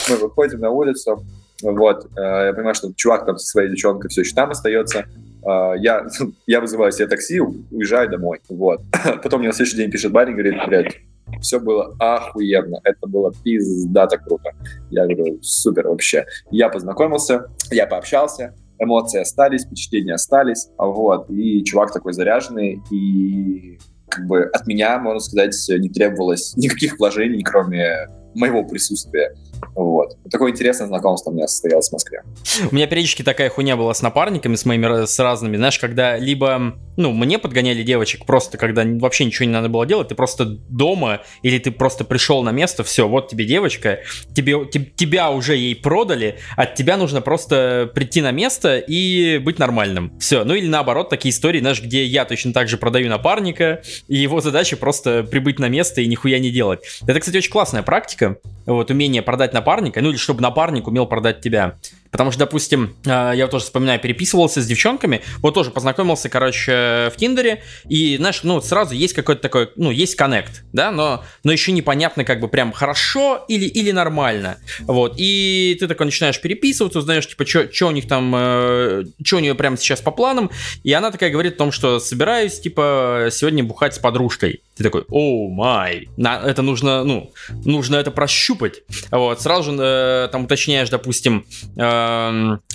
[0.10, 1.24] Мы выходим на улицу,
[1.62, 5.06] вот, э, я понимаю, что чувак там со своей девчонкой все еще там остается,
[5.44, 6.06] э, я,
[6.48, 8.82] я вызываю себе такси, уезжаю домой, вот.
[9.24, 10.96] Потом мне на следующий день пишет парень, говорит, блядь,
[11.42, 14.52] все было охуенно, это было пиздато круто.
[14.90, 16.26] Я говорю, супер вообще.
[16.52, 23.80] Я познакомился, я пообщался, эмоции остались, впечатления остались, вот, и чувак такой заряженный, и
[24.10, 29.34] как бы от меня, можно сказать, не требовалось никаких вложений, кроме моего присутствия.
[29.76, 30.17] Вот.
[30.30, 32.24] Такое интересное знакомство у меня состоялось в Москве.
[32.71, 36.76] У меня периодически такая хуйня была с напарниками, с моими, с разными, знаешь, когда либо,
[36.97, 41.21] ну, мне подгоняли девочек просто, когда вообще ничего не надо было делать, ты просто дома,
[41.41, 44.00] или ты просто пришел на место, все, вот тебе девочка,
[44.34, 49.60] тебе, te, тебя уже ей продали, от тебя нужно просто прийти на место и быть
[49.60, 50.17] нормальным.
[50.19, 54.17] Все, ну или наоборот, такие истории, знаешь, где я точно так же продаю напарника, и
[54.17, 56.82] его задача просто прибыть на место и нихуя не делать.
[57.06, 61.42] Это, кстати, очень классная практика, вот, умение продать напарника, ну или чтобы напарник умел продать
[61.42, 61.78] тебя.
[62.12, 67.13] Потому что, допустим, э, я тоже вспоминаю, переписывался с девчонками, вот тоже познакомился, короче, в
[67.15, 71.71] Тиндере, и, знаешь, ну, сразу есть какой-то такой, ну, есть коннект, да, но, но еще
[71.71, 77.28] непонятно, как бы, прям хорошо или, или нормально, вот, и ты такой начинаешь переписываться, узнаешь,
[77.28, 80.52] типа, что у них там, э, что у нее прямо сейчас по планам,
[80.84, 84.62] и она такая говорит о том, что собираюсь, типа, сегодня бухать с подружкой.
[84.76, 87.32] Ты такой, о май, это нужно, ну,
[87.63, 91.45] нужно это прощупать, вот, сразу же э, там уточняешь, допустим,
[91.78, 92.01] э,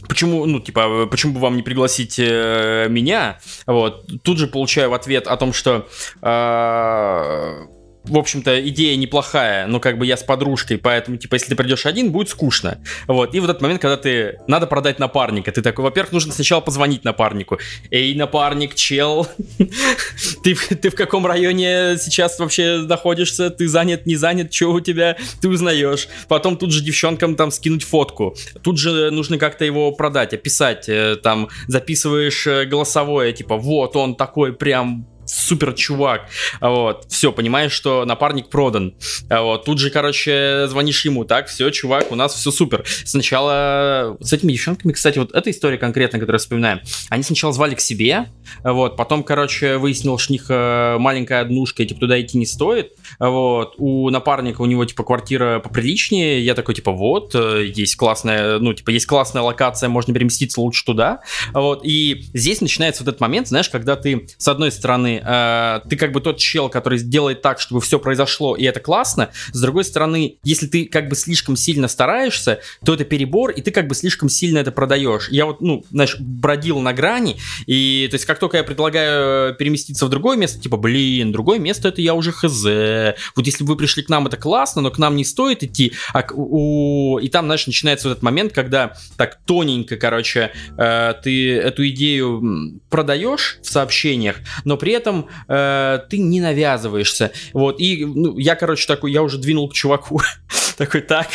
[0.09, 3.39] почему, ну, типа, почему бы вам не пригласить э, меня?
[3.67, 4.07] Вот.
[4.23, 5.87] Тут же получаю в ответ о том, что
[6.23, 7.67] э,
[8.09, 11.87] в общем-то, идея неплохая, но как бы я с подружкой, поэтому, типа, если ты придешь
[11.87, 12.79] один, будет скучно.
[13.07, 16.61] Вот, и в этот момент, когда ты, надо продать напарника, ты такой, во-первых, нужно сначала
[16.61, 17.59] позвонить напарнику.
[17.91, 19.27] Эй, напарник, чел,
[20.45, 25.17] ты, ты в каком районе сейчас вообще находишься, ты занят, не занят, что у тебя,
[25.41, 26.09] ты узнаешь.
[26.29, 28.37] Потом тут же девчонкам там скинуть фотку.
[28.63, 34.15] Тут же нужно как-то его продать, описать, э, там, записываешь э, голосовое, типа, вот он
[34.15, 36.29] такой прям супер чувак,
[36.61, 38.95] вот, все, понимаешь, что напарник продан,
[39.29, 42.85] вот, тут же, короче, звонишь ему, так, все, чувак, у нас все супер.
[43.05, 47.75] Сначала с этими девчонками, кстати, вот эта история конкретно, которую я вспоминаю, они сначала звали
[47.75, 48.27] к себе,
[48.63, 52.47] вот, потом, короче, выяснил, что у них э, маленькая однушка, и, типа, туда идти не
[52.47, 57.97] стоит, вот, у напарника, у него, типа, квартира поприличнее, я такой, типа, вот, э, есть
[57.97, 61.21] классная, ну, типа, есть классная локация, можно переместиться лучше туда,
[61.53, 65.97] вот, и здесь начинается вот этот момент, знаешь, когда ты, с одной стороны, э, ты
[65.97, 69.31] как бы тот чел, который делает так, чтобы все произошло, и это классно.
[69.53, 73.71] С другой стороны, если ты как бы слишком сильно стараешься, то это перебор, и ты
[73.71, 75.29] как бы слишком сильно это продаешь.
[75.31, 80.07] Я вот, ну, знаешь, бродил на грани, и то есть как только я предлагаю переместиться
[80.07, 82.65] в другое место, типа, блин, другое место это я уже хз.
[83.35, 85.93] Вот если бы вы пришли к нам, это классно, но к нам не стоит идти,
[86.13, 87.19] а у...
[87.19, 92.81] и там, знаешь, начинается вот этот момент, когда так тоненько, короче, э, ты эту идею
[92.91, 97.33] продаешь в сообщениях, но при этом этом э, ты не навязываешься.
[97.53, 100.21] Вот, и ну, я, короче, такой, я уже двинул к чуваку.
[100.77, 101.29] такой, так,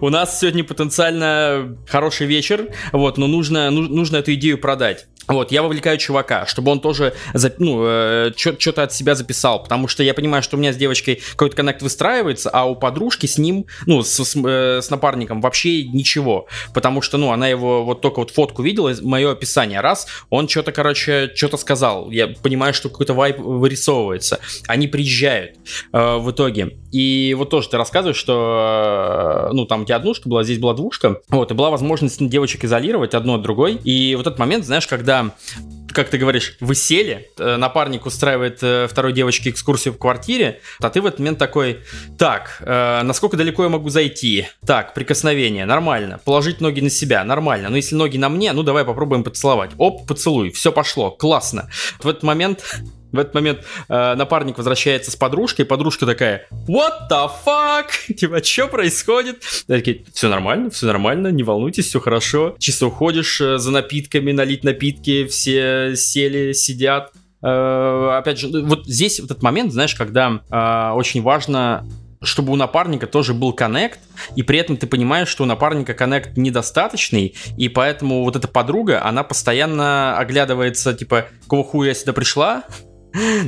[0.00, 5.06] у нас сегодня потенциально хороший вечер, вот, но нужно, нужно эту идею продать.
[5.28, 7.14] Вот, я вовлекаю чувака, чтобы он тоже,
[7.58, 11.20] ну, э, что-то от себя записал, потому что я понимаю, что у меня с девочкой
[11.32, 15.84] какой-то коннект выстраивается, а у подружки с ним, ну, с, с, э, с напарником вообще
[15.84, 20.48] ничего, потому что, ну, она его вот только вот фотку видела, мое описание, раз, он
[20.48, 25.56] что-то, короче, что-то сказал, я понимаю, что какой-то вайп вырисовывается, они приезжают
[25.92, 30.26] э, в итоге, и вот тоже ты рассказываешь, что, э, ну, там у тебя однушка
[30.26, 34.26] была, здесь была двушка, вот, и была возможность девочек изолировать одну от другой, и вот
[34.26, 35.17] этот момент, знаешь, когда
[35.92, 40.90] как ты говоришь, вы сели, э, напарник устраивает э, второй девочке экскурсию в квартире, а
[40.90, 41.80] ты в этот момент такой,
[42.18, 44.46] так, э, насколько далеко я могу зайти?
[44.66, 46.20] Так, прикосновение, нормально.
[46.24, 47.68] Положить ноги на себя, нормально.
[47.68, 49.70] Но если ноги на мне, ну давай попробуем поцеловать.
[49.78, 51.68] Оп, поцелуй, все пошло, классно.
[52.00, 52.64] В этот момент
[53.12, 57.86] в этот момент э, напарник возвращается с подружкой, подружка такая, what the fuck?
[58.14, 59.42] Типа, что происходит?
[59.66, 62.56] Я такие, все нормально, все нормально, не волнуйтесь, все хорошо.
[62.58, 67.12] Чисто уходишь э, за напитками, налить напитки, все сели, сидят.
[67.42, 71.84] Э, опять же, вот здесь вот этот момент, знаешь, когда э, очень важно
[72.22, 74.00] чтобы у напарника тоже был коннект,
[74.34, 79.04] и при этом ты понимаешь, что у напарника коннект недостаточный, и поэтому вот эта подруга,
[79.04, 82.64] она постоянно оглядывается, типа, какого хуя я сюда пришла,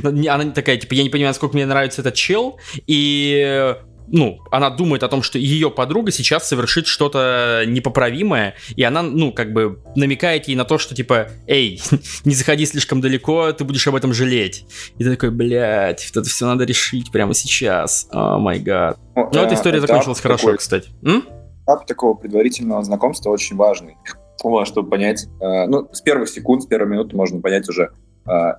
[0.03, 3.75] она такая, типа, я не понимаю, насколько мне нравится этот чел, и
[4.11, 9.31] ну, она думает о том, что ее подруга сейчас совершит что-то непоправимое, и она, ну,
[9.31, 11.81] как бы намекает ей на то, что, типа, эй,
[12.25, 14.65] не заходи слишком далеко, ты будешь об этом жалеть.
[14.97, 18.07] И ты такой, блядь, это все надо решить прямо сейчас.
[18.11, 18.99] О май гад.
[19.15, 20.89] Ну, эта история закончилась хорошо, такой, кстати.
[21.03, 21.23] М?
[21.63, 23.95] Этап такого предварительного знакомства очень важный.
[24.65, 28.10] Чтобы понять, э, ну, с первых секунд, с первой минуты можно понять уже, э,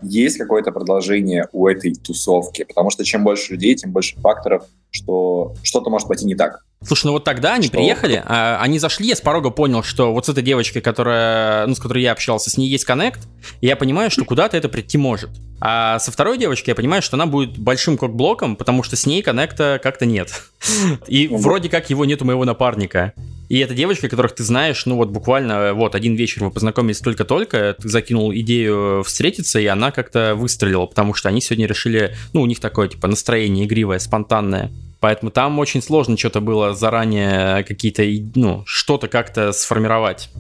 [0.02, 2.64] есть какое-то продолжение у этой тусовки.
[2.64, 6.64] Потому что чем больше людей, тем больше факторов, что что-то может пойти не так.
[6.84, 7.76] Слушай, ну вот тогда они что?
[7.76, 11.74] приехали, а, они зашли, я с порога понял, что вот с этой девочкой, которая, ну,
[11.74, 13.20] с которой я общался, с ней есть коннект,
[13.60, 15.30] и я понимаю, что куда-то это прийти может.
[15.60, 19.22] А со второй девочкой я понимаю, что она будет большим кок-блоком, потому что с ней
[19.22, 20.32] коннекта как-то нет.
[21.06, 23.12] И вроде как его нет у моего напарника.
[23.52, 27.76] И эта девочка, которых ты знаешь, ну вот буквально вот один вечер вы познакомились только-только,
[27.78, 32.46] ты закинул идею встретиться, и она как-то выстрелила, потому что они сегодня решили, ну у
[32.46, 34.70] них такое типа настроение игривое, спонтанное.
[35.00, 38.02] Поэтому там очень сложно что-то было заранее какие-то,
[38.40, 40.30] ну, что-то как-то сформировать.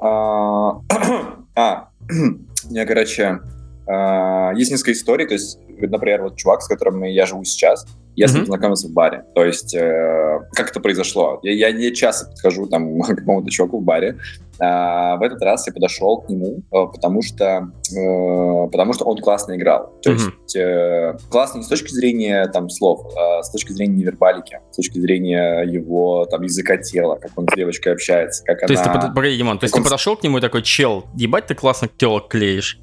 [0.00, 0.80] А,
[1.54, 1.90] а
[2.70, 3.38] я, короче,
[3.86, 7.86] а, есть несколько историй, то есть, например, вот чувак, с которым я живу сейчас,
[8.18, 9.24] я с ним познакомился в баре.
[9.34, 11.38] То есть, э, как это произошло?
[11.42, 14.18] Я, я не часто подхожу там, к какому-то чуваку в баре,
[14.60, 19.18] а, в этот раз я подошел к нему, э, потому что, э, потому что он
[19.18, 19.92] классно играл.
[20.02, 20.14] То mm-hmm.
[20.14, 24.76] есть э, классно не с точки зрения там слов, а с точки зрения невербалики, с
[24.76, 28.74] точки зрения его там языка тела, как он с девочкой общается, как то она...
[28.74, 29.82] Есть ты, погоди, Димон, то есть он...
[29.82, 32.80] ты подошел к нему и такой, чел, ебать ты классно телок клеишь?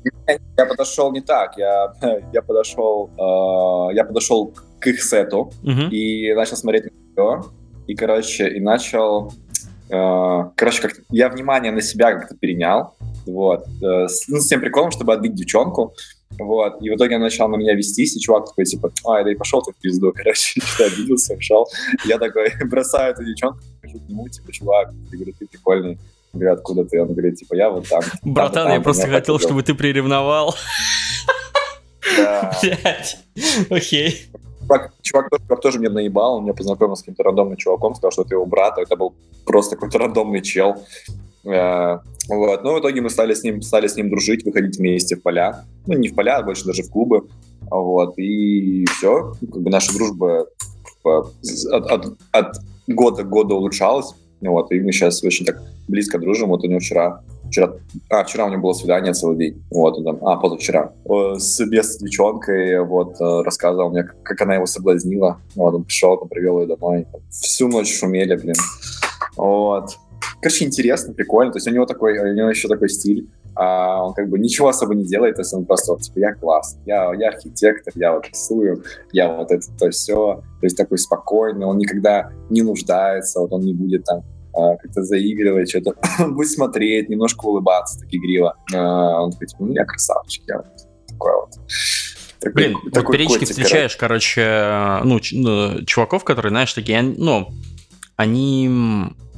[0.57, 1.93] Я подошел не так, я,
[2.33, 5.89] я подошел, э, я подошел к их сету mm-hmm.
[5.89, 7.43] и начал смотреть нее,
[7.87, 9.31] и, короче, и начал
[9.89, 12.95] Э, короче, как я внимание на себя как-то перенял,
[13.27, 15.93] вот, э, с, ну, с тем приколом, чтобы отбить девчонку,
[16.39, 19.31] вот, и в итоге он начал на меня вестись, и чувак такой, типа, ай, да
[19.31, 21.67] и пошел ты в пизду, короче, что обиделся, ушел.
[22.05, 25.99] Я такой бросаю эту девчонку, хожу к нему, типа, чувак, я говорю, ты прикольный.
[26.33, 27.01] Говорю, откуда ты?
[27.01, 28.01] Он говорит, типа, я вот там.
[28.23, 30.53] Братан, там, я просто хотел, чтобы ты приревновал.
[32.17, 32.53] Да.
[33.69, 34.29] Окей
[34.65, 38.21] чувак, чувак, чувак тоже мне наебал, он меня познакомил с каким-то рандомным чуваком, сказал, что
[38.23, 39.13] это его брат, а это был
[39.45, 40.75] просто какой-то рандомный чел.
[41.45, 42.63] Э, вот.
[42.63, 45.63] Но в итоге мы стали с ним, стали с ним дружить, выходить вместе в поля.
[45.85, 47.27] Ну, не в поля, а больше даже в клубы.
[47.69, 48.17] Вот.
[48.17, 49.33] И все.
[49.39, 50.47] Как бы наша дружба
[51.03, 52.57] от, от, от
[52.87, 54.15] года к году улучшалась.
[54.41, 54.71] Вот.
[54.71, 56.49] И мы сейчас очень так близко дружим.
[56.49, 57.21] Вот у него вчера
[57.55, 57.73] Вчера,
[58.09, 59.63] а, вчера у него было свидание целый день.
[59.71, 60.91] Вот, там, а, позавчера.
[61.37, 65.39] С, без девчонкой, вот, э, рассказывал мне, как она его соблазнила.
[65.55, 67.07] Вот, он пришел, там, привел ее домой.
[67.29, 68.55] Всю ночь шумели, блин.
[69.37, 69.91] Вот.
[70.41, 71.53] Короче, интересно, прикольно.
[71.53, 73.29] То есть у него такой, у него еще такой стиль.
[73.55, 76.77] А он как бы ничего особо не делает, то есть он просто типа, я класс,
[76.85, 78.83] я, я архитектор, я вот рисую,
[79.13, 80.43] я вот это, то все.
[80.59, 84.25] То есть такой спокойный, он никогда не нуждается, вот он не будет там
[84.55, 85.95] как-то заигрывать, что-то
[86.27, 88.55] будет смотреть, немножко улыбаться так игриво.
[88.73, 90.63] А, он такой, типа, ну я красавчик, я
[91.07, 91.49] такой вот.
[92.39, 97.49] Такой, Блин, такой вот периодически котик, встречаешь, короче, ну, ну, чуваков, которые, знаешь, такие, ну,
[98.17, 98.69] они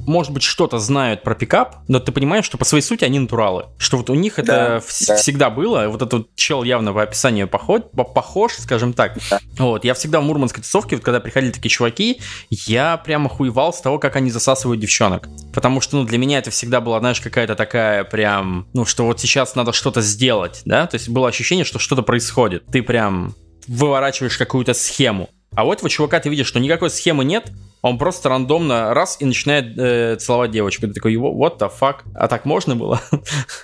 [0.08, 3.66] может быть, что-то знают про пикап, но ты понимаешь, что по своей сути они натуралы.
[3.78, 5.16] Что вот у них это да, в- да.
[5.16, 5.88] всегда было.
[5.88, 9.18] Вот этот чел явно в описании похож, похож скажем так.
[9.30, 9.38] Да.
[9.58, 13.80] Вот, я всегда в мурманской тусовке, вот когда приходили такие чуваки, я прямо хуевал с
[13.80, 15.28] того, как они засасывают девчонок.
[15.52, 19.20] Потому что, ну, для меня это всегда была, знаешь, какая-то такая прям, ну, что вот
[19.20, 20.86] сейчас надо что-то сделать, да?
[20.86, 22.64] То есть было ощущение, что что-то происходит.
[22.66, 23.34] Ты прям
[23.66, 25.28] выворачиваешь какую-то схему.
[25.54, 27.50] А у этого чувака ты видишь, что никакой схемы нет,
[27.82, 30.86] он просто рандомно раз и начинает э, целовать девочку.
[30.86, 31.96] Ты такой, what the fuck?
[32.14, 33.00] А так можно было?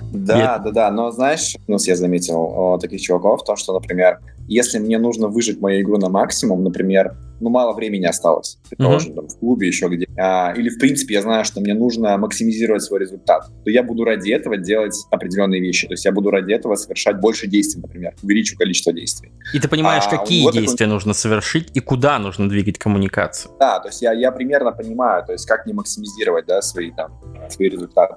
[0.00, 0.90] Да, да, да.
[0.90, 5.60] Но знаешь, ну, я заметил о, таких чуваков, то, что, например, если мне нужно выжить
[5.60, 9.16] мою игру на максимум, например, ну, мало времени осталось, предположим, uh-huh.
[9.16, 12.82] там, в клубе еще где а, или, в принципе, я знаю, что мне нужно максимизировать
[12.82, 15.86] свой результат, то я буду ради этого делать определенные вещи.
[15.86, 19.32] То есть я буду ради этого совершать больше действий, например, увеличу количество действий.
[19.52, 20.94] И ты понимаешь, а, какие вот действия такой...
[20.94, 23.52] нужно совершить и куда нужно двигать коммуникацию.
[23.58, 27.12] Да, то есть я, я примерно понимаю, то есть как не максимизировать, да, свои там,
[27.50, 28.14] свои результаты.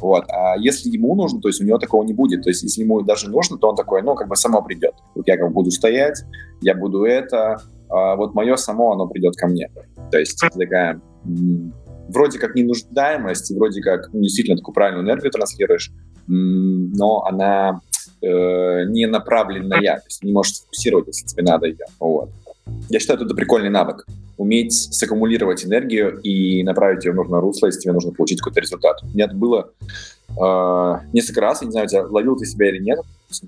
[0.00, 0.24] Вот.
[0.28, 2.42] А если ему нужно, то есть у него такого не будет.
[2.42, 4.94] То есть если ему даже нужно, то он такой, ну, как бы само придет.
[5.14, 6.22] Вот я как бы буду стоять,
[6.60, 9.70] я буду это, а вот мое само, оно придет ко мне.
[10.10, 11.00] То есть это такая
[12.08, 15.90] вроде как ненуждаемость, вроде как ну, действительно такую правильную энергию транслируешь,
[16.26, 17.80] но она
[18.22, 21.84] э, не направленная, то есть не можешь сфокусировать, если тебе надо ее.
[21.98, 22.30] Вот.
[22.88, 24.06] Я считаю, это прикольный навык.
[24.36, 28.96] Уметь саккумулировать энергию и направить ее в нужное русло, если тебе нужно получить какой-то результат.
[29.02, 29.70] У меня это было
[30.30, 32.98] э, несколько раз, я не знаю, тебя, ловил ты себя или нет,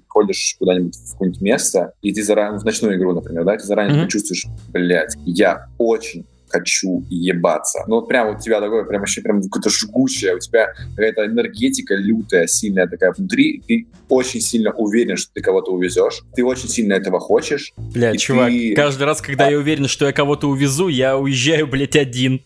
[0.09, 4.05] ходишь куда-нибудь в какое-нибудь место, и ты заранее, в ночную игру, например, да, ты заранее
[4.05, 4.09] mm-hmm.
[4.09, 7.85] чувствуешь, блядь, я очень хочу ебаться.
[7.87, 11.95] Ну вот прям у тебя такое, прям вообще прям какое-то жгучее, у тебя какая-то энергетика
[11.95, 16.95] лютая, сильная такая внутри, ты очень сильно уверен, что ты кого-то увезешь, ты очень сильно
[16.95, 17.73] этого хочешь.
[17.77, 18.75] Бля, чувак, ты...
[18.75, 19.51] каждый раз, когда а...
[19.51, 22.43] я уверен, что я кого-то увезу, я уезжаю, блядь, один.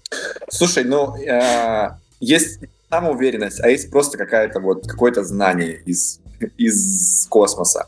[0.48, 2.60] Слушай, ну, э, есть
[2.90, 6.20] самоуверенность, а есть просто какая-то вот, какое-то знание из,
[6.56, 7.86] из космоса.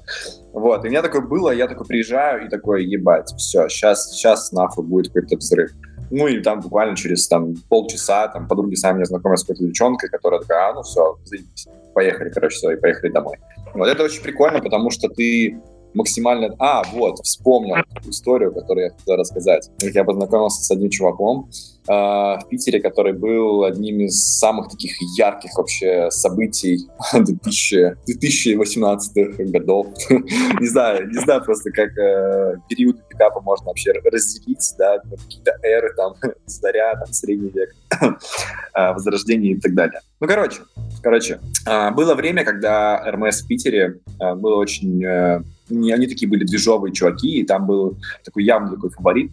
[0.53, 4.53] Вот, и у меня такое было, я такой приезжаю и такой, ебать, все, сейчас, сейчас
[4.53, 5.71] нахуй будет какой-то взрыв.
[6.11, 10.11] Ну и там буквально через там, полчаса там подруги сами меня знакомят с какой-то девчонкой,
[10.11, 13.39] которая такая, а, ну все, заебись, поехали, короче, все, и поехали домой.
[13.73, 15.59] Вот это очень прикольно, потому что ты
[15.95, 16.55] максимально...
[16.59, 19.71] А, вот, вспомнил историю, которую я хотел рассказать.
[19.81, 21.49] Я познакомился с одним чуваком,
[21.89, 29.87] э, в Питере, который был одним из самых таких ярких вообще событий 2000, 2018 годов.
[30.61, 35.93] не знаю, не знаю просто, как э, периоды пикапа можно вообще разделить, да, какие-то эры,
[35.97, 36.15] там,
[36.47, 37.71] заря, там, средний век,
[38.01, 40.01] э, возрождение и так далее.
[40.21, 40.61] Ну, короче,
[41.03, 45.05] короче, э, было время, когда РМС в Питере было очень...
[45.05, 49.33] Э, они такие были движовые чуваки, и там был такой явный такой фаворит,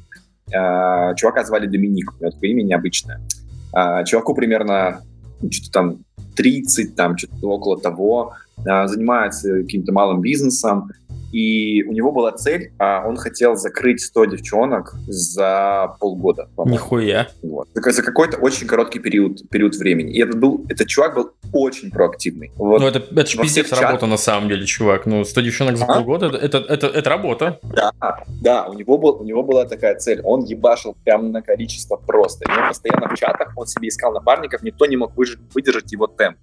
[0.51, 3.21] Э, чувака звали Доминик, у него такое имя необычное.
[3.75, 5.01] Э, чуваку примерно
[5.41, 5.97] ну, что-то там
[6.35, 10.89] 30, там что-то около того, э, занимается каким-то малым бизнесом,
[11.31, 16.49] и у него была цель, а он хотел закрыть 100 девчонок за полгода.
[16.65, 17.27] Нихуя.
[17.43, 17.67] Вот.
[17.73, 20.13] За, за какой-то очень короткий период, период времени.
[20.13, 22.51] И этот, был, этот чувак был очень проактивный.
[22.55, 22.81] Вот.
[22.81, 25.05] Ну, это, это же пиздец работа на самом деле, чувак.
[25.05, 25.93] Ну, 100 девчонок за а?
[25.95, 27.59] полгода, это, это, это, это работа.
[27.63, 27.91] Да,
[28.41, 30.21] да, у него, был, у него была такая цель.
[30.23, 32.45] Он ебашил прям на количество просто.
[32.45, 36.37] И он постоянно в чатах, он себе искал напарников, никто не мог выдержать его темп.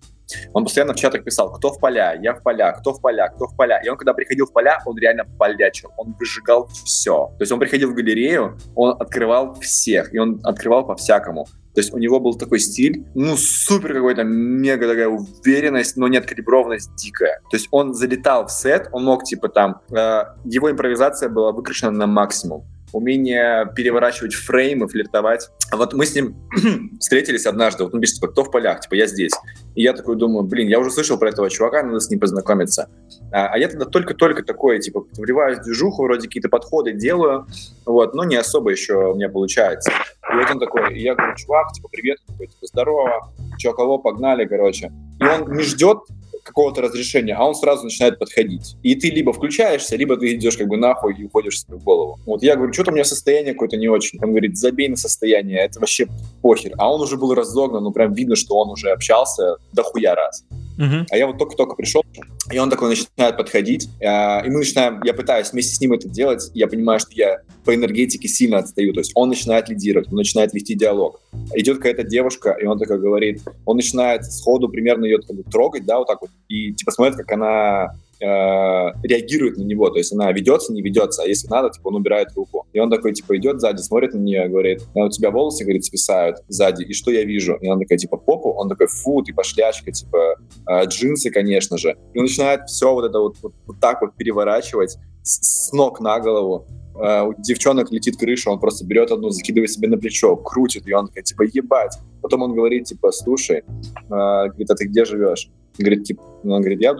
[0.53, 3.47] Он постоянно в чатах писал, кто в поля, я в поля, кто в поля, кто
[3.47, 3.81] в поля.
[3.85, 7.31] И он, когда приходил в поля, он реально полячил, он выжигал все.
[7.39, 11.47] То есть он приходил в галерею, он открывал всех, и он открывал по-всякому.
[11.75, 16.17] То есть у него был такой стиль, ну, супер какой-то, мега такая уверенность, но не
[16.17, 17.43] откалиброванность дикая.
[17.51, 21.91] То есть он залетал в сет, он мог, типа, там, э, его импровизация была выкрашена
[21.91, 25.51] на максимум умение переворачивать фреймы, флиртовать.
[25.71, 26.37] А вот мы с ним
[27.01, 29.33] встретились однажды, вот он пишет, типа, кто в полях, типа, я здесь.
[29.75, 32.89] И я такой думаю, блин, я уже слышал про этого чувака, надо с ним познакомиться.
[33.33, 37.47] А, а я тогда только-только такой, типа, вливаюсь в движуху, вроде какие-то подходы делаю,
[37.85, 39.91] вот, но не особо еще у меня получается.
[40.33, 43.99] И вот он такой, и я говорю, чувак, типа, привет, такой, типа, здорово, чё, кого,
[43.99, 44.93] погнали, короче.
[45.21, 45.99] И он не ждет
[46.47, 48.77] какого-то разрешения, а он сразу начинает подходить.
[48.83, 52.19] И ты либо включаешься, либо ты идешь как бы нахуй и уходишь себе в голову.
[52.25, 54.19] Вот я говорю, что-то у меня состояние какое-то не очень.
[54.23, 56.07] Он говорит, забей на состояние, это вообще
[56.43, 56.73] похер.
[56.79, 60.45] А он уже был разогнан, ну прям видно, что он уже общался дохуя раз.
[60.79, 61.07] Uh-huh.
[61.11, 62.05] А я вот только-только пришел,
[62.51, 66.09] и он такой начинает подходить, э, и мы начинаем, я пытаюсь вместе с ним это
[66.09, 70.17] делать, я понимаю, что я по энергетике сильно отстаю, то есть он начинает лидировать, он
[70.17, 71.21] начинает вести диалог.
[71.55, 75.87] Идет какая-то девушка, и он такой говорит, он начинает сходу примерно ее как бы, трогать,
[75.87, 80.33] да, вот так вот, и типа смотрит, как она реагирует на него, то есть она
[80.33, 82.67] ведется, не ведется, а если надо, типа он убирает руку.
[82.73, 86.39] И он такой, типа, идет сзади, смотрит на нее, говорит, у тебя волосы, говорит, свисают
[86.49, 87.57] сзади, и что я вижу?
[87.61, 90.37] И она такая, типа, попу, он такой, фу, ты пошлячка, типа,
[90.69, 91.97] э, джинсы, конечно же.
[92.13, 96.21] И он начинает все вот это вот, вот, вот так вот переворачивать с ног на
[96.21, 96.67] голову.
[96.99, 100.95] Uh, у девчонок летит крыша, он просто берет одну, закидывает себе на плечо, крутит, и
[100.95, 101.99] он такой, типа, ебать.
[102.23, 103.65] Потом он говорит, типа, слушай,
[104.09, 105.51] uh, говорит, а ты где живешь?
[105.79, 106.97] Говорит, типа, он говорит, я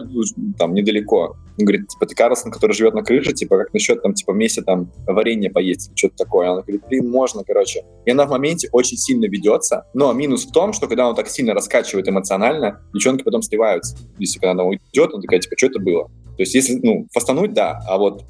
[0.59, 1.35] там недалеко.
[1.59, 4.61] Он говорит, типа, ты Карлсон, который живет на крыше, типа, как насчет там, типа, вместе
[4.61, 6.51] там варенье поесть или что-то такое.
[6.51, 7.83] Она говорит, блин, можно, короче.
[8.05, 11.27] И она в моменте очень сильно ведется, но минус в том, что когда он так
[11.27, 13.97] сильно раскачивает эмоционально, девчонки потом сливаются.
[14.19, 16.05] Если когда она уйдет, она такая, типа, что это было?
[16.05, 18.23] То есть, если, ну, фастануть, да, а вот...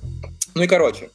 [0.55, 1.09] Ну и, короче,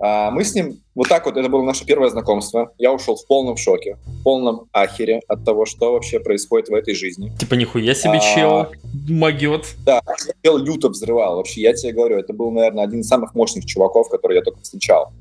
[0.00, 2.72] мы с ним вот так вот, это было наше первое знакомство.
[2.76, 6.94] Я ушел в полном шоке, в полном ахере от того, что вообще происходит в этой
[6.94, 7.32] жизни.
[7.38, 8.66] Типа нихуя себе а, чел,
[9.08, 9.64] могет.
[9.86, 10.02] Да,
[10.44, 11.36] чел люто взрывал.
[11.36, 14.60] Вообще, я тебе говорю, это был, наверное, один из самых мощных чуваков, которые я только
[14.60, 15.12] встречал.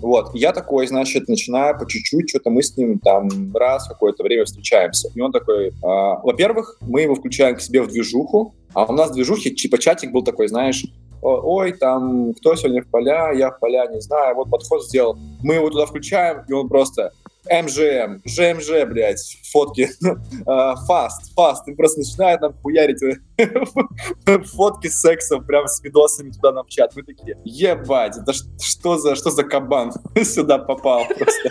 [0.00, 4.44] Вот, я такой, значит, начинаю по чуть-чуть, что-то мы с ним там раз какое-то время
[4.46, 5.10] встречаемся.
[5.14, 9.10] И он такой, а, во-первых, мы его включаем к себе в движуху, а у нас
[9.10, 10.84] в движухе, типа, чатик был такой, знаешь,
[11.26, 15.18] ой, там, кто сегодня в поля, я в поля, не знаю, вот подход сделал.
[15.42, 17.12] Мы его туда включаем, и он просто
[17.50, 19.88] МЖМ, ЖМЖ, блядь, фотки,
[20.86, 23.00] фаст, фаст, и просто начинает нам хуярить
[24.52, 26.92] фотки с сексом прям с видосами туда нам в чат.
[26.96, 31.50] Мы такие, ебать, это что за, что за кабан сюда попал просто?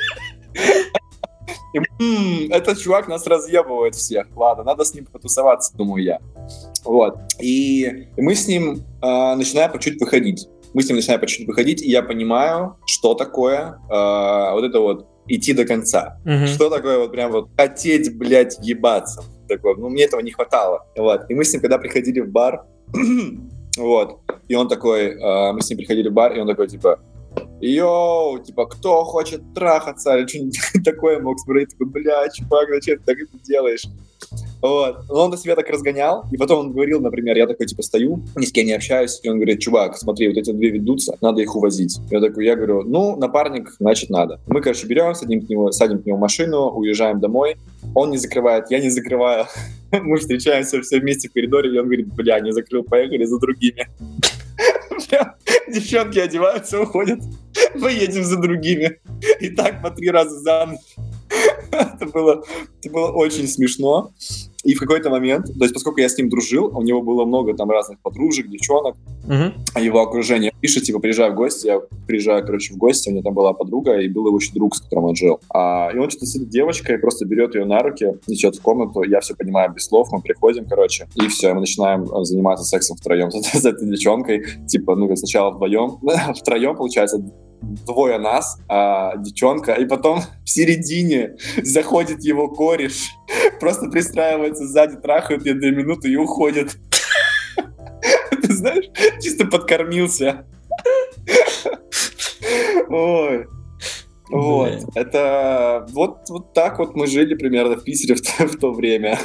[1.73, 4.27] И, м-м, этот чувак нас разъебывает всех.
[4.35, 6.19] Ладно, надо с ним потусоваться, думаю я.
[6.83, 7.17] Вот.
[7.39, 10.47] И, мы с ним э, начинаем по чуть выходить.
[10.73, 14.79] Мы с ним начинаем по чуть выходить, и я понимаю, что такое э, вот это
[14.79, 16.19] вот идти до конца.
[16.25, 16.47] Mm-hmm.
[16.47, 19.23] Что такое вот прям вот хотеть, блядь, ебаться.
[19.47, 20.85] Такое, ну, мне этого не хватало.
[20.95, 21.29] Вот.
[21.29, 22.65] И мы с ним, когда приходили в бар,
[23.77, 26.99] вот, и он такой, э, мы с ним приходили в бар, и он такой, типа,
[27.61, 33.05] йоу, типа, кто хочет трахаться, или что-нибудь такое мог смотреть, такой, бля, чувак, зачем ты
[33.05, 33.85] так это делаешь?
[34.61, 34.97] Вот.
[35.09, 38.45] Он до себя так разгонял, и потом он говорил, например, я такой, типа, стою, ни
[38.45, 41.55] с кем не общаюсь, и он говорит, чувак, смотри, вот эти две ведутся, надо их
[41.55, 41.99] увозить.
[42.09, 44.39] Я такой, я говорю, ну, напарник, значит, надо.
[44.47, 47.57] Мы, короче, берем, садим к нему, садим к нему машину, уезжаем домой,
[47.93, 49.45] он не закрывает, я не закрываю.
[50.03, 53.87] Мы встречаемся все вместе в коридоре, и он говорит, бля, не закрыл, поехали за другими.
[55.67, 57.19] Девчонки одеваются, уходят.
[57.75, 58.99] Мы едем за другими.
[59.39, 60.95] И так по три раза за ночь.
[61.71, 62.43] Это было,
[62.81, 64.11] это было очень смешно.
[64.63, 67.53] И в какой-то момент, то есть поскольку я с ним дружил, у него было много
[67.53, 68.95] там разных подружек, девчонок,
[69.27, 69.53] uh-huh.
[69.79, 73.35] его окружение пишет, типа, приезжай в гости, я приезжаю, короче, в гости, у меня там
[73.35, 75.39] была подруга, и был его еще друг, с которым он жил.
[75.53, 79.19] А, и он что-то сидит девочкой, просто берет ее на руки, несет в комнату, я
[79.19, 83.29] все понимаю без слов, мы приходим, короче, и все, мы начинаем э, заниматься сексом втроем
[83.29, 85.99] с, с этой девчонкой, типа, ну, сначала вдвоем,
[86.35, 87.23] втроем, получается,
[87.85, 93.15] двое нас, а, девчонка, и потом в середине заходит его кореш,
[93.59, 96.77] просто пристраивается сзади, трахает ее две минуты и уходит.
[98.41, 98.85] Ты знаешь,
[99.21, 100.45] чисто подкормился.
[102.89, 103.47] Ой.
[104.29, 108.71] Вот, это вот, вот так вот мы жили примерно в Питере в то, в то
[108.71, 109.19] время.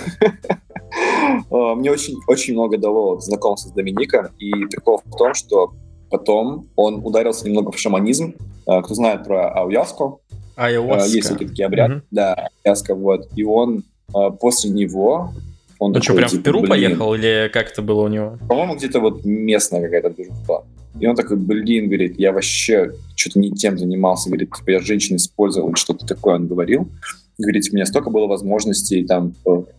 [1.50, 5.72] Мне очень, очень много дало знакомства с Домиником, и прикол в том, что
[6.10, 8.34] Потом он ударился немного в шаманизм.
[8.66, 10.20] Э, кто знает про Аяску?
[10.56, 11.08] Айоаска.
[11.08, 11.94] Есть такие, такие обряды.
[11.94, 12.02] Mm-hmm.
[12.10, 13.28] Да, Аяска, вот.
[13.36, 13.84] И он
[14.14, 15.32] э, после него...
[15.78, 18.38] Он ну что, прям типа, в Перу блин, поехал или как это было у него?
[18.48, 20.64] По-моему, где-то вот местная какая-то движуха.
[20.98, 25.16] И он такой, блин, говорит, я вообще что-то не тем занимался, говорит, типа я женщин
[25.16, 26.90] использовал, что-то такое он говорил
[27.40, 29.34] говорить, у меня столько было возможностей там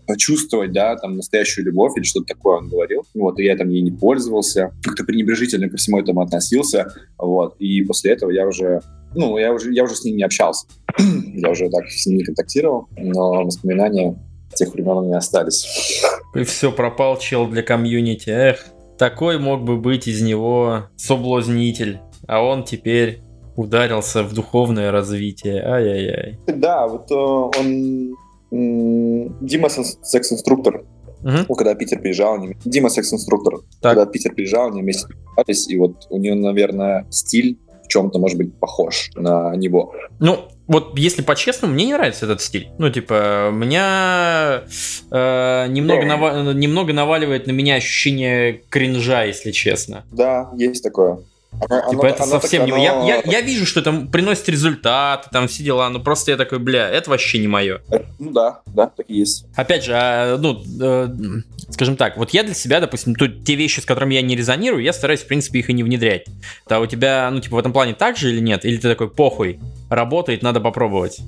[0.07, 3.03] почувствовать, да, там настоящую любовь или что-то такое он говорил.
[3.13, 7.81] Вот, и я там ей не пользовался, как-то пренебрежительно ко всему этому относился, вот, и
[7.83, 8.81] после этого я уже,
[9.15, 10.67] ну, я уже, я уже с ним не общался.
[10.97, 14.17] я уже так с ним не контактировал, но воспоминания
[14.53, 16.01] тех времен у меня остались.
[16.35, 18.65] И все, пропал чел для комьюнити, эх.
[18.97, 23.21] Такой мог бы быть из него соблазнитель, а он теперь
[23.61, 25.63] ударился в духовное развитие.
[25.63, 26.39] Ай-яй-яй.
[26.47, 28.15] Да, вот э, он...
[28.51, 30.83] Дима секс-инструктор.
[31.23, 31.55] Угу.
[31.55, 32.55] когда Питер приезжал, они...
[32.65, 33.59] Дима секс-инструктор.
[33.79, 33.95] Так.
[33.95, 38.37] Когда Питер приезжал, они вместе общались, и вот у него, наверное, стиль в чем-то, может
[38.37, 39.93] быть, похож на него.
[40.19, 42.69] Ну, вот если по-честному, мне не нравится этот стиль.
[42.77, 44.63] Ну, типа, меня
[45.11, 50.05] э, немного, нава- немного наваливает на меня ощущение кринжа, если честно.
[50.11, 51.19] Да, есть такое.
[51.59, 52.87] Оно, типа оно, это оно совсем так, не...
[52.87, 53.05] Оно...
[53.05, 56.59] Я, я, я вижу, что это приносит результаты, там все дела, но просто я такой,
[56.59, 57.81] бля, это вообще не мое.
[58.19, 59.45] Ну да, да, так и есть.
[59.55, 61.07] Опять же, а, ну, э,
[61.69, 64.83] скажем так, вот я для себя, допустим, тут те вещи, с которыми я не резонирую,
[64.83, 66.25] я стараюсь, в принципе, их и не внедрять.
[66.67, 68.65] А у тебя, ну, типа, в этом плане так же или нет?
[68.65, 71.19] Или ты такой, похуй, работает, надо попробовать?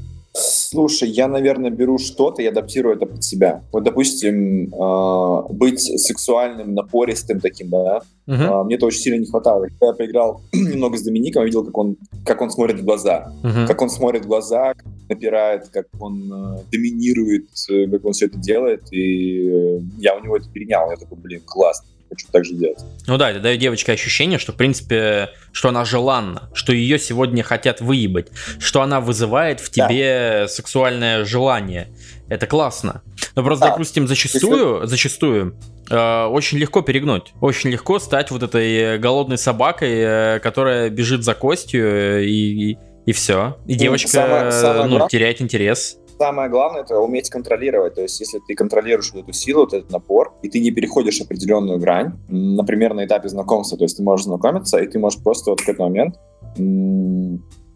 [0.73, 3.63] Слушай, я, наверное, беру что-то и адаптирую это под себя.
[3.71, 8.61] Вот, допустим, э, быть сексуальным, напористым таким, да, uh-huh.
[8.61, 9.67] э, мне это очень сильно не хватало.
[9.67, 13.31] Когда я поиграл немного с Домиником, я видел, как он, как он смотрит в глаза.
[13.43, 13.67] Uh-huh.
[13.67, 18.25] Как он смотрит в глаза, как напирает, как он э, доминирует, э, как он все
[18.25, 18.91] это делает.
[18.91, 20.89] И я у него это перенял.
[20.89, 22.79] Я такой, блин, классно хочу так же делать.
[23.07, 27.43] Ну да, это дает девочке ощущение, что, в принципе, что она желанна, что ее сегодня
[27.43, 28.27] хотят выебать,
[28.59, 30.47] что она вызывает в тебе да.
[30.47, 31.89] сексуальное желание.
[32.29, 33.01] Это классно.
[33.35, 33.71] Но просто, да.
[33.71, 34.87] допустим, зачастую, Если...
[34.87, 35.57] зачастую
[35.89, 37.33] э, очень легко перегнуть.
[37.41, 42.77] Очень легко стать вот этой голодной собакой, э, которая бежит за костью э, и, и,
[43.05, 43.57] и все.
[43.65, 47.95] И ну, девочка самое, самое ну, теряет интерес самое главное это уметь контролировать.
[47.95, 51.21] То есть, если ты контролируешь вот эту силу, вот этот напор, и ты не переходишь
[51.21, 55.51] определенную грань, например, на этапе знакомства, то есть ты можешь знакомиться, и ты можешь просто
[55.51, 56.15] вот в какой-то момент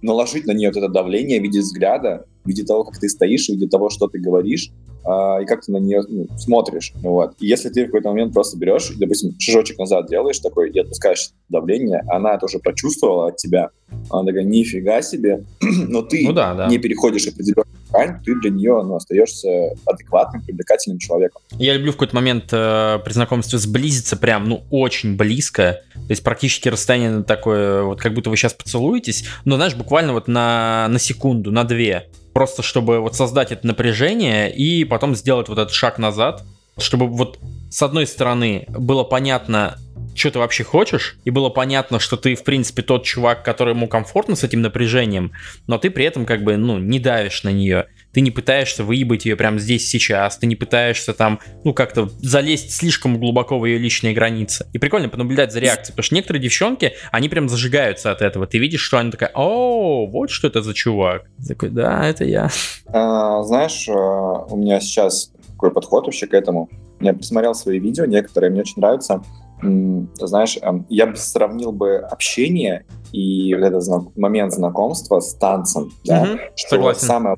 [0.01, 3.47] наложить на нее вот это давление в виде взгляда, в виде того, как ты стоишь,
[3.47, 4.71] в виде того, что ты говоришь,
[5.07, 6.91] а, и как ты на нее ну, смотришь.
[6.95, 7.35] Вот.
[7.39, 11.31] И если ты в какой-то момент просто берешь, допустим, шажочек назад делаешь такой и отпускаешь
[11.47, 13.69] давление, она это уже прочувствовала от тебя,
[14.09, 16.67] она такая, нифига себе, но ты ну, да, да.
[16.67, 19.47] не переходишь определенную грань, ты для нее ну, остаешься
[19.85, 21.41] адекватным, привлекательным человеком.
[21.51, 26.21] Я люблю в какой-то момент э, при знакомстве сблизиться прям, ну, очень близко, то есть
[26.21, 30.99] практически расстояние такое, вот как будто вы сейчас поцелуетесь, но, знаешь, буквально вот на, на
[30.99, 35.97] секунду, на две, просто чтобы вот создать это напряжение и потом сделать вот этот шаг
[35.97, 36.43] назад,
[36.77, 37.39] чтобы вот
[37.71, 39.79] с одной стороны было понятно,
[40.13, 44.35] что ты вообще хочешь, и было понятно, что ты, в принципе, тот чувак, которому комфортно
[44.35, 45.31] с этим напряжением,
[45.65, 47.87] но ты при этом как бы, ну, не давишь на нее.
[48.17, 52.73] Ты не пытаешься выебать ее прямо здесь сейчас, ты не пытаешься там, ну, как-то залезть
[52.73, 54.65] слишком глубоко в ее личные границы.
[54.73, 58.47] И прикольно понаблюдать за реакцией, потому что некоторые девчонки, они прям зажигаются от этого.
[58.47, 61.29] Ты видишь, что она такая, о, вот что это за чувак.
[61.47, 62.49] Такой, да, это я.
[62.87, 66.71] А, знаешь, а, у меня сейчас такой подход вообще к этому.
[66.99, 69.21] Я посмотрел свои видео, некоторые мне очень нравятся
[69.61, 75.91] знаешь, эм, я бы сравнил бы общение и вот этот знак, момент знакомства с танцем.
[76.05, 76.21] Да?
[76.21, 77.07] Угу, что согласен.
[77.07, 77.37] Самое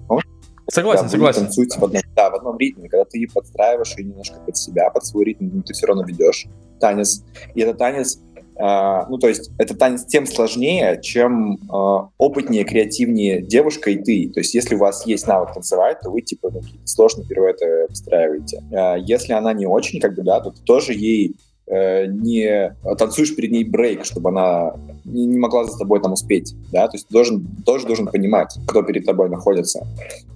[0.71, 1.41] Согласен, когда согласен.
[1.43, 5.05] Танцуете в одном, да, в одном ритме, когда ты подстраиваешь ее немножко под себя, под
[5.05, 6.47] свой ритм, но ты все равно ведешь
[6.79, 7.23] танец.
[7.55, 13.41] И этот танец, э, ну, то есть, это танец тем сложнее, чем э, опытнее, креативнее
[13.41, 14.31] девушка и ты.
[14.33, 18.63] То есть, если у вас есть навык танцевать, то вы, типа, ну, сложно пируэты выстраиваете.
[18.71, 21.35] Э, если она не очень, как бы, да, то ты тоже ей
[21.71, 24.73] Э, не танцуешь перед ней брейк, чтобы она
[25.05, 28.81] не, не могла за тобой там успеть, да, то есть должен, тоже должен понимать, кто
[28.81, 29.85] перед тобой находится,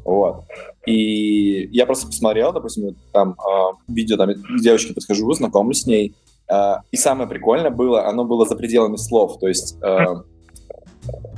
[0.06, 0.44] вот.
[0.86, 6.14] И я просто посмотрел, допустим, там э, видео, там, к девочке подхожу, знакомлюсь с ней,
[6.52, 10.06] э, и самое прикольное было, оно было за пределами слов, то есть э,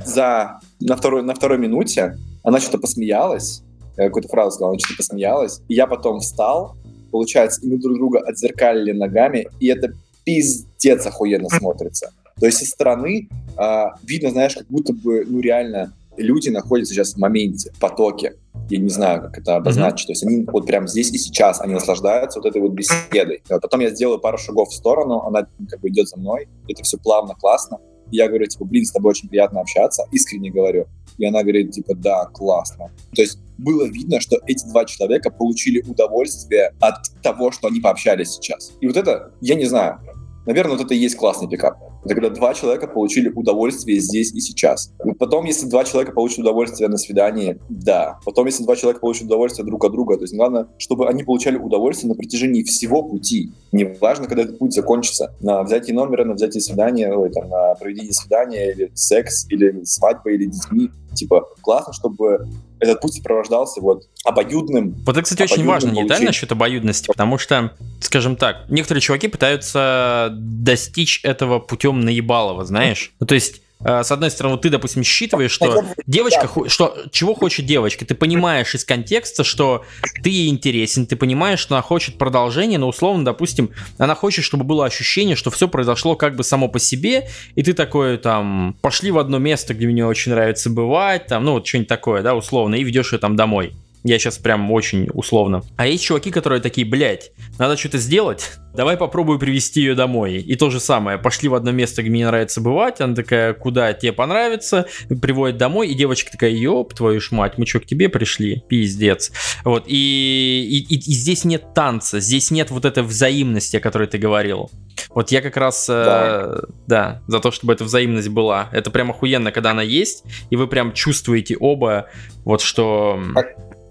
[0.04, 3.62] за, на, второй, на второй минуте она что-то посмеялась,
[3.96, 6.76] э, какую-то фразу сказала, она что-то посмеялась, и я потом встал,
[7.10, 9.92] получается, и мы друг друга отзеркалили ногами, и это
[10.24, 12.12] пиздец охуенно смотрится.
[12.38, 13.28] То есть со стороны
[13.58, 18.34] э, видно, знаешь, как будто бы, ну, реально люди находятся сейчас в моменте, в потоке.
[18.68, 20.04] Я не знаю, как это обозначить.
[20.04, 20.06] Mm-hmm.
[20.06, 23.42] То есть они вот прямо здесь и сейчас, они наслаждаются вот этой вот беседой.
[23.48, 26.98] Потом я сделаю пару шагов в сторону, она как бы идет за мной, это все
[26.98, 27.78] плавно, классно.
[28.10, 30.86] И я говорю, типа, блин, с тобой очень приятно общаться, искренне говорю.
[31.18, 32.90] И она говорит, типа, да, классно.
[33.14, 38.32] То есть было видно, что эти два человека получили удовольствие от того, что они пообщались
[38.32, 38.72] сейчас.
[38.80, 40.00] И вот это, я не знаю,
[40.46, 41.78] наверное, вот это и есть классный пикап.
[42.06, 44.92] Это когда два человека получили удовольствие здесь и сейчас.
[45.04, 48.20] И потом, если два человека получат удовольствие на свидании, да.
[48.24, 51.58] Потом, если два человека получат удовольствие друг от друга, то есть главное, чтобы они получали
[51.58, 53.50] удовольствие на протяжении всего пути.
[53.72, 55.34] Неважно, когда этот путь закончится.
[55.40, 60.30] На взятие номера, на взятие свидания, ой, там, на проведение свидания, или секс, или свадьба,
[60.30, 60.90] или детьми.
[61.14, 62.46] Типа, классно, чтобы
[62.78, 64.94] этот путь сопровождался вот обоюдным.
[65.06, 70.28] Вот это, кстати, очень важно, деталь насчет обоюдности, потому что, скажем так, некоторые чуваки пытаются
[70.32, 73.12] достичь этого путем наебалого, знаешь?
[73.20, 77.66] Ну, то есть Э, с одной стороны, ты, допустим, считываешь, что девочка, что, чего хочет
[77.66, 79.84] девочка, ты понимаешь из контекста, что
[80.22, 84.64] ты ей интересен, ты понимаешь, что она хочет продолжения, но условно, допустим, она хочет, чтобы
[84.64, 89.10] было ощущение, что все произошло как бы само по себе, и ты такой там, пошли
[89.10, 92.76] в одно место, где мне очень нравится бывать, там, ну вот что-нибудь такое, да, условно,
[92.76, 93.74] и ведешь ее там домой.
[94.06, 95.62] Я сейчас прям очень условно.
[95.76, 100.36] А есть чуваки, которые такие, блядь, надо что-то сделать, давай попробую привести ее домой.
[100.36, 103.92] И то же самое, пошли в одно место, где мне нравится бывать, она такая, куда
[103.94, 104.86] тебе понравится,
[105.20, 108.62] приводит домой, и девочка такая, ёб твою ж мать, мы что, к тебе пришли?
[108.68, 109.32] Пиздец.
[109.64, 114.18] Вот, и, и, и, здесь нет танца, здесь нет вот этой взаимности, о которой ты
[114.18, 114.70] говорил.
[115.10, 116.42] Вот я как раз, да.
[116.44, 118.68] Э, да, за то, чтобы эта взаимность была.
[118.72, 122.08] Это прям охуенно, когда она есть, и вы прям чувствуете оба,
[122.44, 123.20] вот что...
[123.34, 123.42] А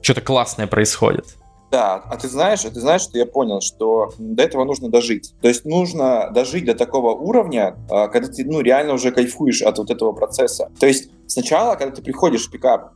[0.05, 1.25] что-то классное происходит.
[1.71, 5.33] Да, а ты знаешь, ты знаешь, что я понял, что до этого нужно дожить.
[5.41, 9.79] То есть нужно дожить до такого уровня, а, когда ты ну, реально уже кайфуешь от
[9.79, 10.71] вот этого процесса.
[10.79, 12.91] То есть сначала, когда ты приходишь в пикап,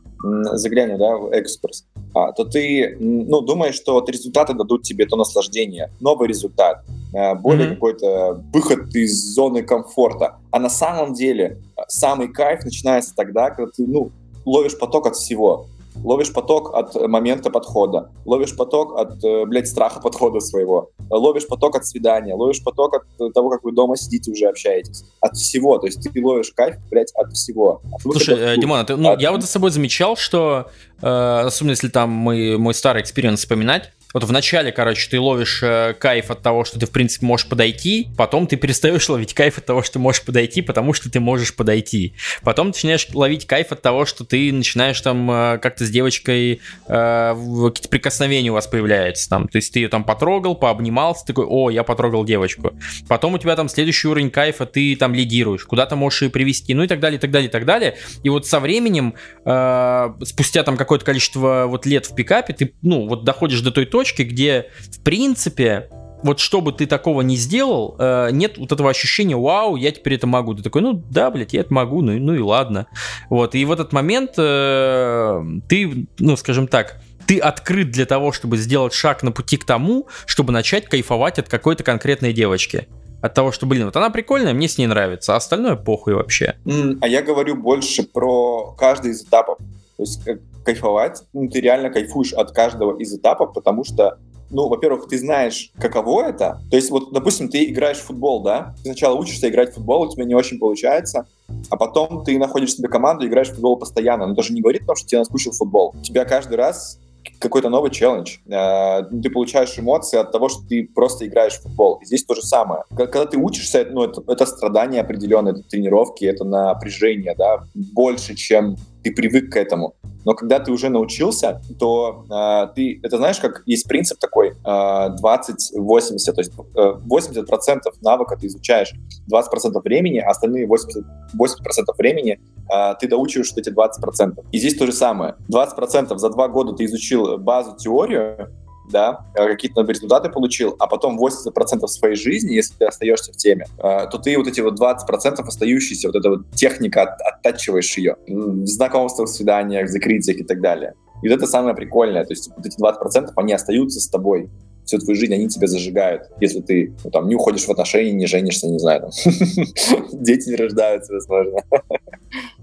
[0.52, 1.84] заглянем, да, в экспресс,
[2.14, 7.34] а, то ты ну, думаешь, что вот результаты дадут тебе то наслаждение, новый результат, а,
[7.34, 7.74] более mm-hmm.
[7.74, 10.36] какой-то выход из зоны комфорта.
[10.52, 11.58] А на самом деле
[11.88, 14.10] самый кайф начинается тогда, когда ты ну,
[14.44, 15.66] ловишь поток от всего
[16.04, 21.76] ловишь поток от момента подхода, ловишь поток от, э, блядь, страха подхода своего, ловишь поток
[21.76, 25.86] от свидания, ловишь поток от того, как вы дома сидите уже общаетесь, от всего, то
[25.86, 27.82] есть ты ловишь кайф, блядь, от всего.
[27.92, 29.20] От Слушай, э, Димон, а ты, ну, от...
[29.20, 30.66] я вот за собой замечал, что,
[31.02, 35.94] э, особенно если там мы, мой старый experience вспоминать, вот вначале, короче, ты ловишь э,
[35.98, 39.66] кайф от того, что ты, в принципе, можешь подойти, потом ты перестаешь ловить кайф от
[39.66, 42.14] того, что ты можешь подойти, потому что ты можешь подойти.
[42.42, 47.34] Потом начинаешь ловить кайф от того, что ты начинаешь там э, как-то с девочкой, э,
[47.68, 49.46] какие-то прикосновения у вас появляются там.
[49.46, 52.72] То есть ты ее там потрогал, пообнимался, такой, о, я потрогал девочку.
[53.08, 56.82] Потом у тебя там следующий уровень кайфа, ты там лидируешь, куда-то можешь ее привести, ну
[56.82, 57.96] и так далее, и так далее, и так далее.
[58.24, 63.06] И вот со временем, э, спустя там какое-то количество вот лет в пикапе, ты, ну,
[63.06, 65.88] вот доходишь до той точки, где, в принципе,
[66.22, 70.14] вот что бы ты такого не сделал, э, нет вот этого ощущения, вау, я теперь
[70.14, 70.54] это могу.
[70.54, 72.86] Ты такой, ну да, блядь, я это могу, ну, ну и ладно.
[73.28, 78.56] Вот, и в этот момент э, ты, ну, скажем так, ты открыт для того, чтобы
[78.56, 82.88] сделать шаг на пути к тому, чтобы начать кайфовать от какой-то конкретной девочки.
[83.22, 86.56] От того, что, блин, вот она прикольная, мне с ней нравится, а остальное похуй вообще.
[87.00, 89.58] А я говорю больше про каждый из этапов.
[89.96, 90.22] То есть
[90.64, 94.18] кайфовать, ну, ты реально кайфуешь от каждого из этапов, потому что
[94.50, 96.60] ну, во-первых, ты знаешь, каково это.
[96.70, 98.74] То есть, вот, допустим, ты играешь в футбол, да?
[98.78, 101.26] Ты сначала учишься играть в футбол, у тебя не очень получается,
[101.70, 104.26] а потом ты находишь себе команду играешь в футбол постоянно.
[104.26, 105.94] Но даже не говорит о том, что тебе наскучил футбол.
[105.96, 106.98] У тебя каждый раз
[107.38, 108.38] какой-то новый челлендж.
[108.46, 111.98] Э, ты получаешь эмоции от того, что ты просто играешь в футбол.
[112.02, 112.84] И здесь то же самое.
[112.90, 118.76] Когда ты учишься, ну, это, это страдание определенное, это тренировки, это напряжение, да, больше, чем
[119.02, 119.94] ты привык к этому.
[120.24, 124.52] Но когда ты уже научился, то э, ты, это знаешь, как есть принцип такой э,
[124.52, 128.92] 20-80, то есть э, 80% навыка ты изучаешь
[129.32, 131.04] 20% времени, а остальные 80%,
[131.38, 132.40] 80% времени
[132.72, 134.44] э, ты доучиваешь эти 20%.
[134.52, 135.36] И здесь то же самое.
[135.52, 138.50] 20% за два года ты изучил базу, теорию,
[138.90, 143.66] да, э, какие-то результаты получил, а потом 80% своей жизни, если ты остаешься в теме,
[143.78, 148.16] э, то ты вот эти вот 20% остающиеся, вот эта вот техника, от, оттачиваешь ее
[148.26, 150.94] в знакомствах, свиданиях, закрытиях и так далее.
[151.22, 154.48] И вот это самое прикольное, то есть вот эти 20% они остаются с тобой
[154.84, 156.24] всю твою жизнь, они тебя зажигают.
[156.40, 159.10] Если ты ну, там не уходишь в отношения, не женишься, не знаю, там,
[160.12, 161.62] дети не рождаются, возможно.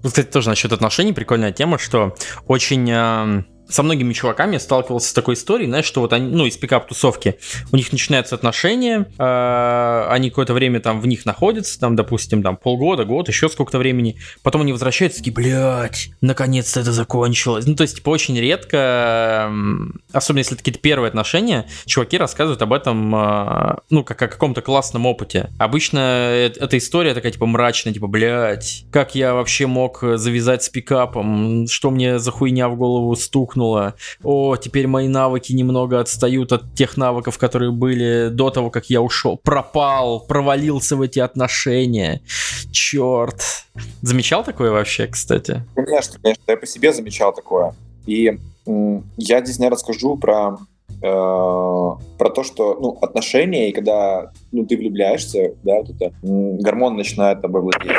[0.03, 2.15] Кстати, тоже насчет отношений прикольная тема, что
[2.47, 2.91] очень
[3.69, 7.37] со многими чуваками сталкивался с такой историей, знаешь, что вот они, ну, из пикап-тусовки,
[7.71, 12.57] у них начинаются отношения, э, они какое-то время там в них находятся, там, допустим, там
[12.57, 17.65] полгода, год, еще сколько-то времени, потом они возвращаются, такие, блядь, наконец-то это закончилось.
[17.65, 19.51] Ну, то есть, типа, очень редко,
[20.11, 24.61] особенно если это какие-то первые отношения, чуваки рассказывают об этом, э, ну, как о каком-то
[24.61, 25.49] классном опыте.
[25.59, 31.67] Обычно эта история такая, типа, мрачная, типа, блядь, как я вообще мог завязать с пикапом,
[31.67, 33.95] что мне за хуйня в голову стук стукнуло.
[34.23, 39.01] О, теперь мои навыки немного отстают от тех навыков, которые были до того, как я
[39.01, 39.37] ушел.
[39.43, 42.21] Пропал, провалился в эти отношения.
[42.71, 43.41] Черт.
[44.01, 45.63] Замечал такое вообще, кстати?
[45.75, 46.43] Конечно, конечно.
[46.47, 47.73] Я по себе замечал такое.
[48.05, 48.37] И
[49.17, 50.57] я здесь, наверное, расскажу про
[51.01, 51.07] э,
[52.17, 57.41] про то, что ну, отношения, и когда ну, ты влюбляешься, да, вот это, гормон начинает
[57.41, 57.97] тобой владеть,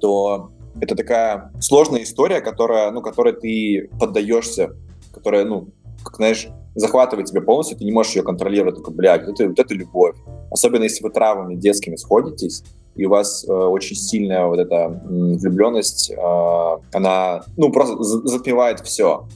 [0.00, 0.50] то
[0.80, 4.70] это такая сложная история, которая, ну, которой ты поддаешься,
[5.12, 5.68] которая, ну,
[6.02, 9.74] как, знаешь, захватывает тебя полностью, ты не можешь ее контролировать, только, блядь, это, вот это
[9.74, 10.16] любовь.
[10.50, 12.62] Особенно если вы травмами детскими сходитесь,
[12.94, 18.80] и у вас э, очень сильная вот эта м, влюбленность, э, она, ну, просто затмевает
[18.80, 19.26] все.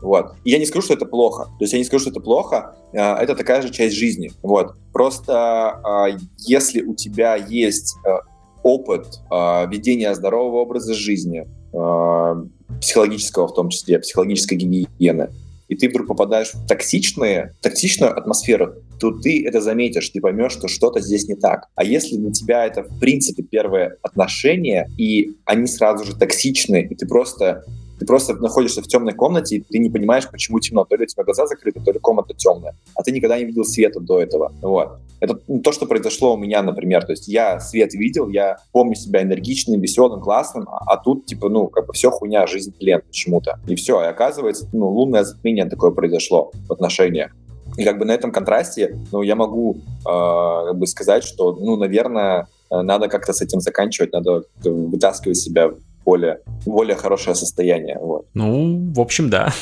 [0.00, 0.32] Вот.
[0.44, 1.44] И я не скажу, что это плохо.
[1.44, 2.74] То есть я не скажу, что это плохо.
[2.92, 4.32] Э, это такая же часть жизни.
[4.42, 4.74] Вот.
[4.92, 8.18] Просто э, если у тебя есть э,
[8.62, 12.44] опыт э, ведения здорового образа жизни, э,
[12.80, 15.28] психологического в том числе, психологической гигиены,
[15.68, 20.68] и ты вдруг попадаешь в токсичные, токсичную атмосферу, то ты это заметишь, ты поймешь, что
[20.68, 21.68] что-то здесь не так.
[21.74, 26.94] А если для тебя это, в принципе, первые отношения, и они сразу же токсичны, и
[26.94, 27.64] ты просто
[28.02, 30.84] ты просто находишься в темной комнате, и ты не понимаешь, почему темно.
[30.84, 32.74] То ли у тебя глаза закрыты, то ли комната темная.
[32.96, 34.52] А ты никогда не видел света до этого.
[34.60, 34.98] Вот.
[35.20, 37.04] Это то, что произошло у меня, например.
[37.04, 41.48] То есть я свет видел, я помню себя энергичным, веселым, классным, а, а тут, типа,
[41.48, 43.60] ну, как бы все хуйня, жизнь тлен почему-то.
[43.68, 44.02] И все.
[44.02, 47.30] И оказывается, ну, лунное затмение такое произошло в отношениях.
[47.76, 51.76] И как бы на этом контрасте, ну, я могу э, как бы сказать, что, ну,
[51.76, 55.70] наверное, э, надо как-то с этим заканчивать, надо вытаскивать себя
[56.04, 57.98] более, более хорошее состояние.
[58.00, 58.26] Вот.
[58.34, 59.52] Ну, в общем, да.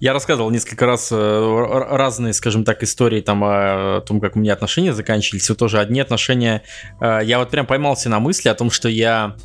[0.00, 4.52] Я рассказывал несколько раз э, разные, скажем так, истории там о том, как у меня
[4.52, 5.48] отношения заканчивались.
[5.48, 6.62] Вот тоже одни отношения.
[7.00, 9.36] Э, я вот прям поймался на мысли о том, что я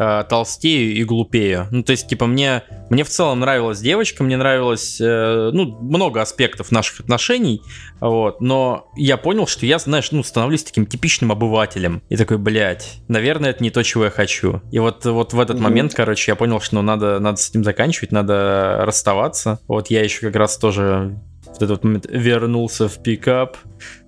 [0.00, 1.68] э, толстею и глупею.
[1.70, 6.22] Ну, то есть, типа, мне, мне в целом нравилась девочка, мне нравилось, э, ну, много
[6.22, 7.60] аспектов наших отношений,
[8.00, 12.02] вот, но я понял, что я, знаешь, ну, становлюсь таким типичным обывателем.
[12.08, 14.62] И такой, блядь, наверное, это не то, чего я хочу.
[14.72, 15.60] И вот, вот в этот mm-hmm.
[15.60, 19.60] момент, короче, я понял, что ну, надо, надо с этим заканчивать, надо расставаться.
[19.68, 23.58] Вот я еще как раз тоже в этот момент вернулся в пикап,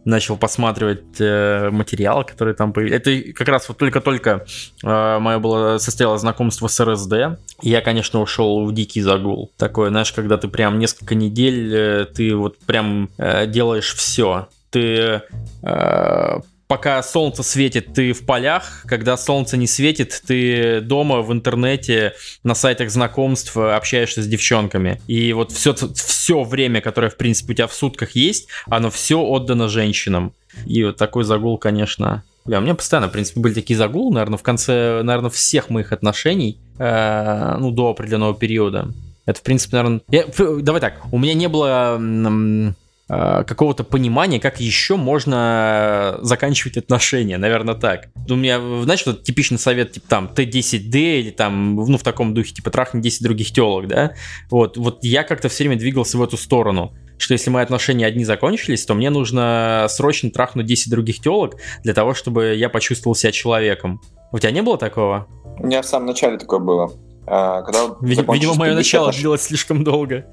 [0.04, 2.96] начал посматривать э, материал, который там появился.
[2.96, 4.44] Это как раз вот только-только
[4.82, 7.38] э, мое было состояло знакомство с РСД.
[7.62, 9.52] И я, конечно, ушел в дикий загул.
[9.56, 14.48] Такое, знаешь, когда ты прям несколько недель, э, ты вот прям э, делаешь все.
[14.70, 15.22] Ты
[15.62, 22.14] э, пока солнце светит, ты в полях, когда солнце не светит, ты дома в интернете,
[22.44, 25.00] на сайтах знакомств общаешься с девчонками.
[25.06, 29.20] И вот все, все время, которое, в принципе, у тебя в сутках есть, оно все
[29.20, 30.32] отдано женщинам.
[30.66, 32.24] И вот такой загул, конечно...
[32.44, 35.92] Бля, у меня постоянно, в принципе, были такие загулы, наверное, в конце, наверное, всех моих
[35.92, 38.88] отношений, э, ну, до определенного периода.
[39.26, 40.00] Это, в принципе, наверное...
[40.08, 40.26] Я,
[40.60, 42.72] давай так, у меня не было Э,
[43.08, 48.08] какого-то понимания, как еще можно заканчивать отношения, наверное, так.
[48.28, 52.54] У меня, знаешь, вот типичный совет, типа там Т10Д или там, ну, в таком духе,
[52.54, 54.12] типа трахни 10 других телок, да?
[54.50, 58.24] Вот, вот я как-то все время двигался в эту сторону что если мои отношения одни
[58.24, 63.30] закончились, то мне нужно срочно трахнуть 10 других телок для того, чтобы я почувствовал себя
[63.30, 64.00] человеком.
[64.32, 65.28] У тебя не было такого?
[65.58, 66.90] У меня в самом начале такое было.
[67.26, 69.20] А, когда Видимо, мое начало отнош...
[69.20, 70.26] длилось слишком долго.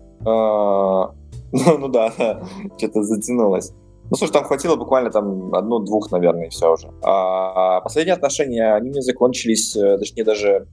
[1.54, 2.12] А, ну, ну да,
[2.78, 3.72] что-то затянулось.
[4.12, 6.92] Ну, слушай, там хватило буквально там одну-двух, наверное, и все уже.
[7.04, 10.68] А последние отношения, они мне закончились, э, точнее даже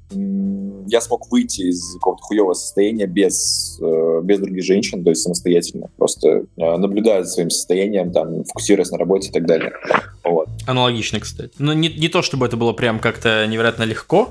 [0.88, 5.90] я смог выйти из какого-то хуевого состояния без, э, без других женщин, то есть самостоятельно,
[5.98, 9.72] просто э, наблюдая за своим состоянием, там, фокусируясь на работе и так далее.
[10.24, 10.48] Вот.
[10.66, 11.52] Аналогично, кстати.
[11.58, 14.30] Но не, не то, чтобы это было прям как-то невероятно легко,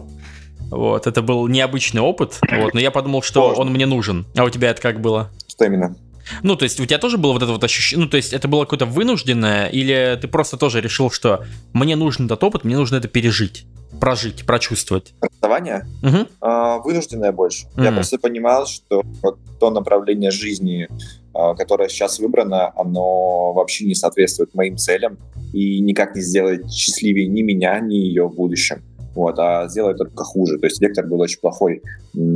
[0.72, 3.62] вот, это был необычный опыт, вот, но я подумал, что Можно.
[3.62, 4.26] он мне нужен.
[4.36, 5.30] А у тебя это как было?
[5.48, 5.96] Что именно?
[6.44, 8.48] Ну, то есть у тебя тоже было вот это вот ощущение, ну, то есть это
[8.48, 12.98] было какое-то вынужденное, или ты просто тоже решил, что мне нужен этот опыт, мне нужно
[12.98, 13.66] это пережить?
[14.00, 15.14] прожить, прочувствовать?
[15.22, 15.86] Расставание?
[16.04, 16.28] Угу.
[16.42, 17.68] А, вынужденное больше.
[17.76, 17.84] Угу.
[17.84, 20.90] Я просто понимал, что вот то направление жизни,
[21.34, 25.18] а, которое сейчас выбрано, оно вообще не соответствует моим целям
[25.54, 28.84] и никак не сделает счастливее ни меня, ни ее в будущем
[29.16, 30.59] вот, а сделает только хуже.
[30.59, 31.82] То есть вектор был очень плохой,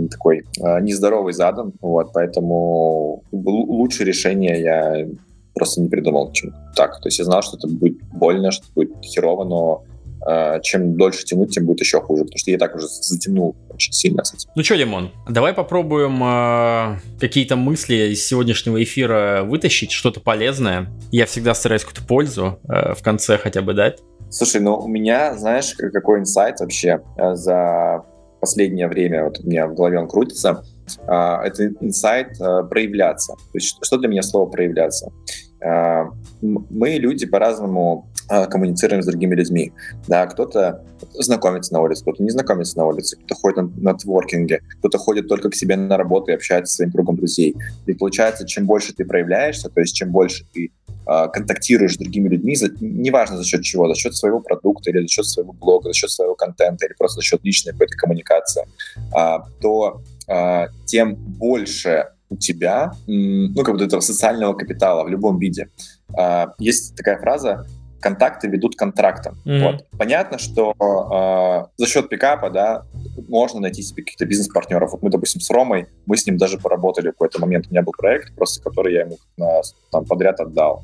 [0.09, 5.07] такой э, нездоровый задан, вот, поэтому лучше решение я
[5.53, 6.99] просто не придумал, чем так.
[7.01, 9.83] То есть я знал, что это будет больно, что это будет херово, но
[10.25, 13.93] э, чем дольше тянуть, тем будет еще хуже, потому что я так уже затянул очень
[13.93, 14.47] сильно с.
[14.55, 20.89] Ну что, Димон, давай попробуем э, какие-то мысли из сегодняшнего эфира вытащить, что-то полезное.
[21.11, 23.99] Я всегда стараюсь какую-то пользу э, в конце хотя бы дать.
[24.29, 28.03] Слушай, ну у меня, знаешь, какой инсайт вообще э, за
[28.39, 30.63] последнее время, вот у меня в голове он крутится,
[31.07, 33.33] а, это инсайт э, проявляться.
[33.33, 35.11] То есть что для меня слово проявляться?
[35.63, 36.05] А,
[36.41, 38.09] мы, люди, по-разному
[38.51, 39.73] коммуницируем с другими людьми.
[40.07, 44.61] Да, кто-то знакомится на улице, кто-то не знакомится на улице, кто-то ходит на, на творкинге,
[44.77, 47.55] кто-то ходит только к себе на работу и общается со своим кругом друзей.
[47.87, 50.69] И получается, чем больше ты проявляешься, то есть чем больше ты э,
[51.33, 55.07] контактируешь с другими людьми, за, неважно за счет чего, за счет своего продукта или за
[55.07, 58.65] счет своего блога, за счет своего контента или просто за счет личной какой-то коммуникации,
[58.97, 65.39] э, то э, тем больше у тебя, ну, как бы этого социального капитала в любом
[65.39, 65.69] виде.
[66.59, 67.65] Есть такая фраза
[67.99, 69.37] контакты ведут к контрактам.
[69.45, 69.63] Mm-hmm.
[69.63, 69.85] Вот.
[69.97, 72.85] Понятно, что э, за счет пикапа, да,
[73.27, 74.91] можно найти себе каких-то бизнес-партнеров.
[74.91, 77.67] Вот мы, допустим, с Ромой, мы с ним даже поработали в какой-то момент.
[77.67, 80.83] У меня был проект, просто который я ему на, там, подряд отдал.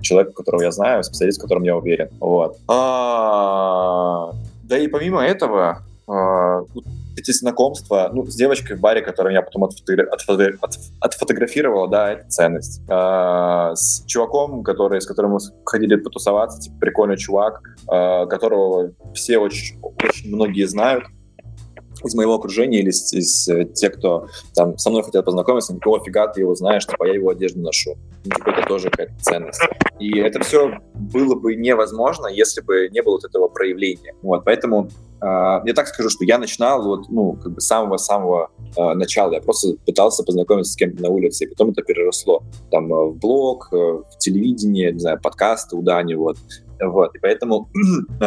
[0.00, 2.08] Человек, которого я знаю, специалист, в котором я уверен.
[2.20, 2.56] Вот.
[2.68, 4.32] А,
[4.64, 6.62] да и помимо этого, а,
[7.16, 10.12] эти знакомства, ну, с девочкой в баре, которую я потом отфотограф...
[10.12, 10.60] Отфотограф...
[11.00, 12.82] отфотографировала, да, это ценность.
[12.88, 19.38] А, с чуваком, который, с которым мы ходили потусоваться, типа, прикольный чувак, а, которого все
[19.38, 21.04] очень, очень многие знают,
[22.04, 25.98] из моего окружения или из, из э, тех, кто там со мной хотят познакомиться, никого
[26.00, 27.96] фига ты его знаешь, типа я его одежду ношу.
[28.24, 29.60] Ну, типа, это тоже какая-то ценность.
[29.98, 34.14] И это все было бы невозможно, если бы не было вот этого проявления.
[34.22, 34.88] Вот, поэтому
[35.18, 39.32] Uh, я так скажу, что я начинал вот, ну, как бы самого-самого uh, начала.
[39.32, 43.16] Я просто пытался познакомиться с кем-то на улице, и потом это переросло там uh, в
[43.16, 46.36] блог, в телевидение, не знаю, подкасты у Дани, вот.
[46.82, 47.70] Вот, и поэтому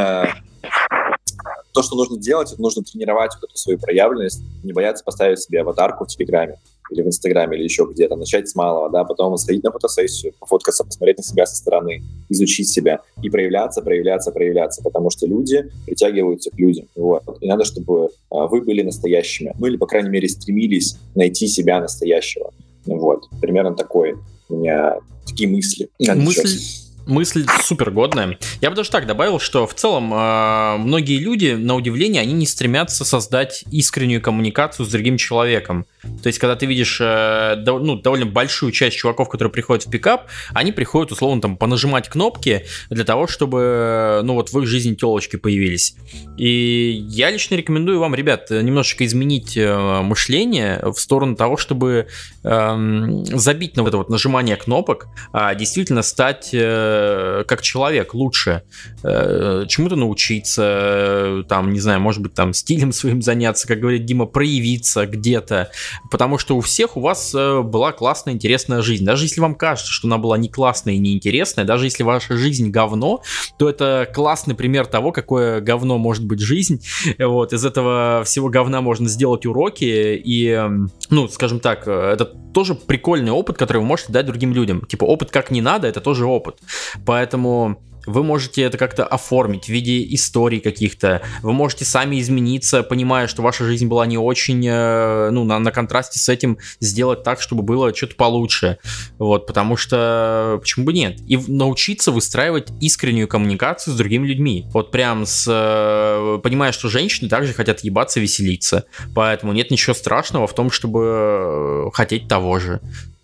[1.74, 5.61] то, что нужно делать, это нужно тренировать вот эту свою проявленность, не бояться поставить себе
[5.61, 6.57] аватарку в Телеграме
[6.91, 10.84] или в Инстаграме, или еще где-то, начать с малого, да, потом сходить на фотосессию, пофоткаться,
[10.84, 16.49] посмотреть на себя со стороны, изучить себя и проявляться, проявляться, проявляться, потому что люди притягиваются
[16.49, 17.24] к людям, вот.
[17.41, 21.80] И надо, чтобы а, вы были настоящими, ну или, по крайней мере, стремились найти себя
[21.80, 22.51] настоящего,
[22.86, 23.26] вот.
[23.39, 24.15] Примерно такой
[24.49, 24.97] у меня
[25.28, 25.89] такие мысли.
[25.99, 28.38] Мысль, мысль супер годная.
[28.62, 32.45] Я бы даже так добавил, что в целом э, многие люди, на удивление, они не
[32.45, 35.86] стремятся создать искреннюю коммуникацию с другим человеком.
[36.24, 39.89] То есть, когда ты видишь э, дов, ну, довольно большую часть чуваков, которые приходят в
[39.89, 44.93] пикап, они приходят, условно, там, понажимать кнопки для того, чтобы, ну, вот в их жизни
[44.93, 45.95] телочки появились.
[46.38, 52.07] И я лично рекомендую вам, ребят, немножечко изменить э, мышление в сторону того, чтобы
[52.43, 56.99] э, забить на вот это вот нажимание кнопок, а действительно стать э,
[57.47, 58.64] как человек лучше,
[59.04, 64.06] э, чему-то научиться, э, там, не знаю, может быть, там, стилем своим заняться, как говорит
[64.06, 65.72] Дима, проявиться где-то,
[66.12, 69.06] потому что у всех у вас э, была классная, интересная жизнь.
[69.06, 72.38] Даже если вам кажется, что она была не классная и не интересная, даже если ваша
[72.38, 73.22] жизнь говно,
[73.58, 76.82] то это классный пример того, какое говно может быть жизнь.
[77.18, 80.62] Вот, из этого всего говна можно сделать уроки, и,
[81.10, 84.86] ну, скажем так, это тоже прикольный опыт, который вы можете дать другим людям.
[84.86, 86.58] Типа, опыт как не надо, это тоже опыт.
[87.06, 87.80] Поэтому
[88.10, 93.42] вы можете это как-то оформить в виде историй каких-то, вы можете сами измениться, понимая, что
[93.42, 97.64] ваша жизнь была не очень, э, ну, на, на контрасте с этим сделать так, чтобы
[97.64, 98.78] было что-то получше,
[99.18, 104.92] вот, потому что, почему бы нет, и научиться выстраивать искреннюю коммуникацию с другими людьми, вот
[104.92, 110.56] прям с, э, понимая, что женщины также хотят ебаться, веселиться, поэтому нет ничего страшного в
[110.56, 112.82] том, чтобы э, хотеть того же,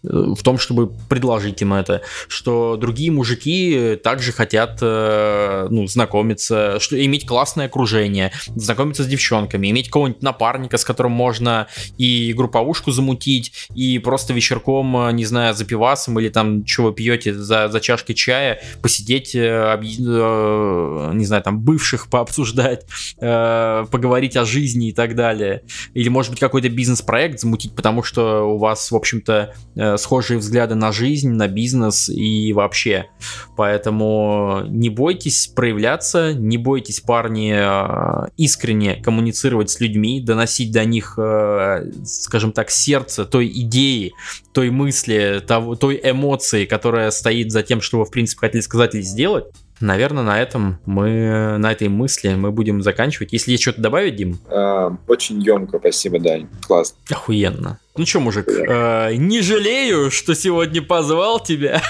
[0.10, 7.04] в том, чтобы предложить им это, что другие мужики также хотят э, ну, знакомиться, что
[7.04, 13.68] иметь классное окружение, знакомиться с девчонками, иметь кого-нибудь напарника, с которым можно и групповушку замутить,
[13.74, 18.14] и просто вечерком, э, не знаю, за пивасом или там, вы пьете за, за чашкой
[18.14, 22.86] чая, посидеть, э, об, не знаю, там, бывших пообсуждать,
[23.18, 25.64] поговорить о жизни и так далее.
[25.94, 29.54] Или, может быть, какой-то бизнес-проект замутить, потому что у вас, в общем-то,
[29.98, 33.08] схожие взгляды на жизнь, на бизнес и вообще.
[33.56, 41.16] Поэтому не бойтесь проявляться, не бойтесь, парни, э, искренне коммуницировать с людьми, доносить до них,
[41.18, 44.14] э, скажем так, сердце той идеи,
[44.54, 48.96] той мысли, того, той эмоции, которая стоит за тем, что вы, в принципе, хотели сказать
[48.96, 49.46] или сделать.
[49.82, 53.34] Наверное, на этом мы, на этой мысли мы будем заканчивать.
[53.34, 54.40] Если есть что-то добавить, Дим?
[54.50, 56.48] А, очень емко, спасибо, Дань.
[56.66, 56.98] Классно.
[57.10, 57.80] Охуенно.
[57.98, 61.82] Ну что, мужик, э, не жалею, что сегодня позвал тебя.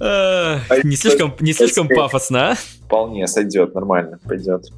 [0.00, 2.54] Э, не слишком, не слишком пафосно, а?
[2.86, 4.68] Вполне сойдет, нормально, пойдет.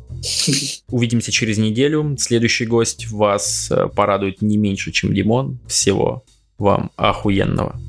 [0.88, 2.16] Увидимся через неделю.
[2.18, 5.58] Следующий гость вас э, порадует не меньше, чем Димон.
[5.66, 6.24] Всего
[6.58, 7.80] вам охуенного.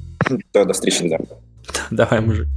[0.54, 1.18] До встречи, да.
[1.90, 2.48] Давай, мужик.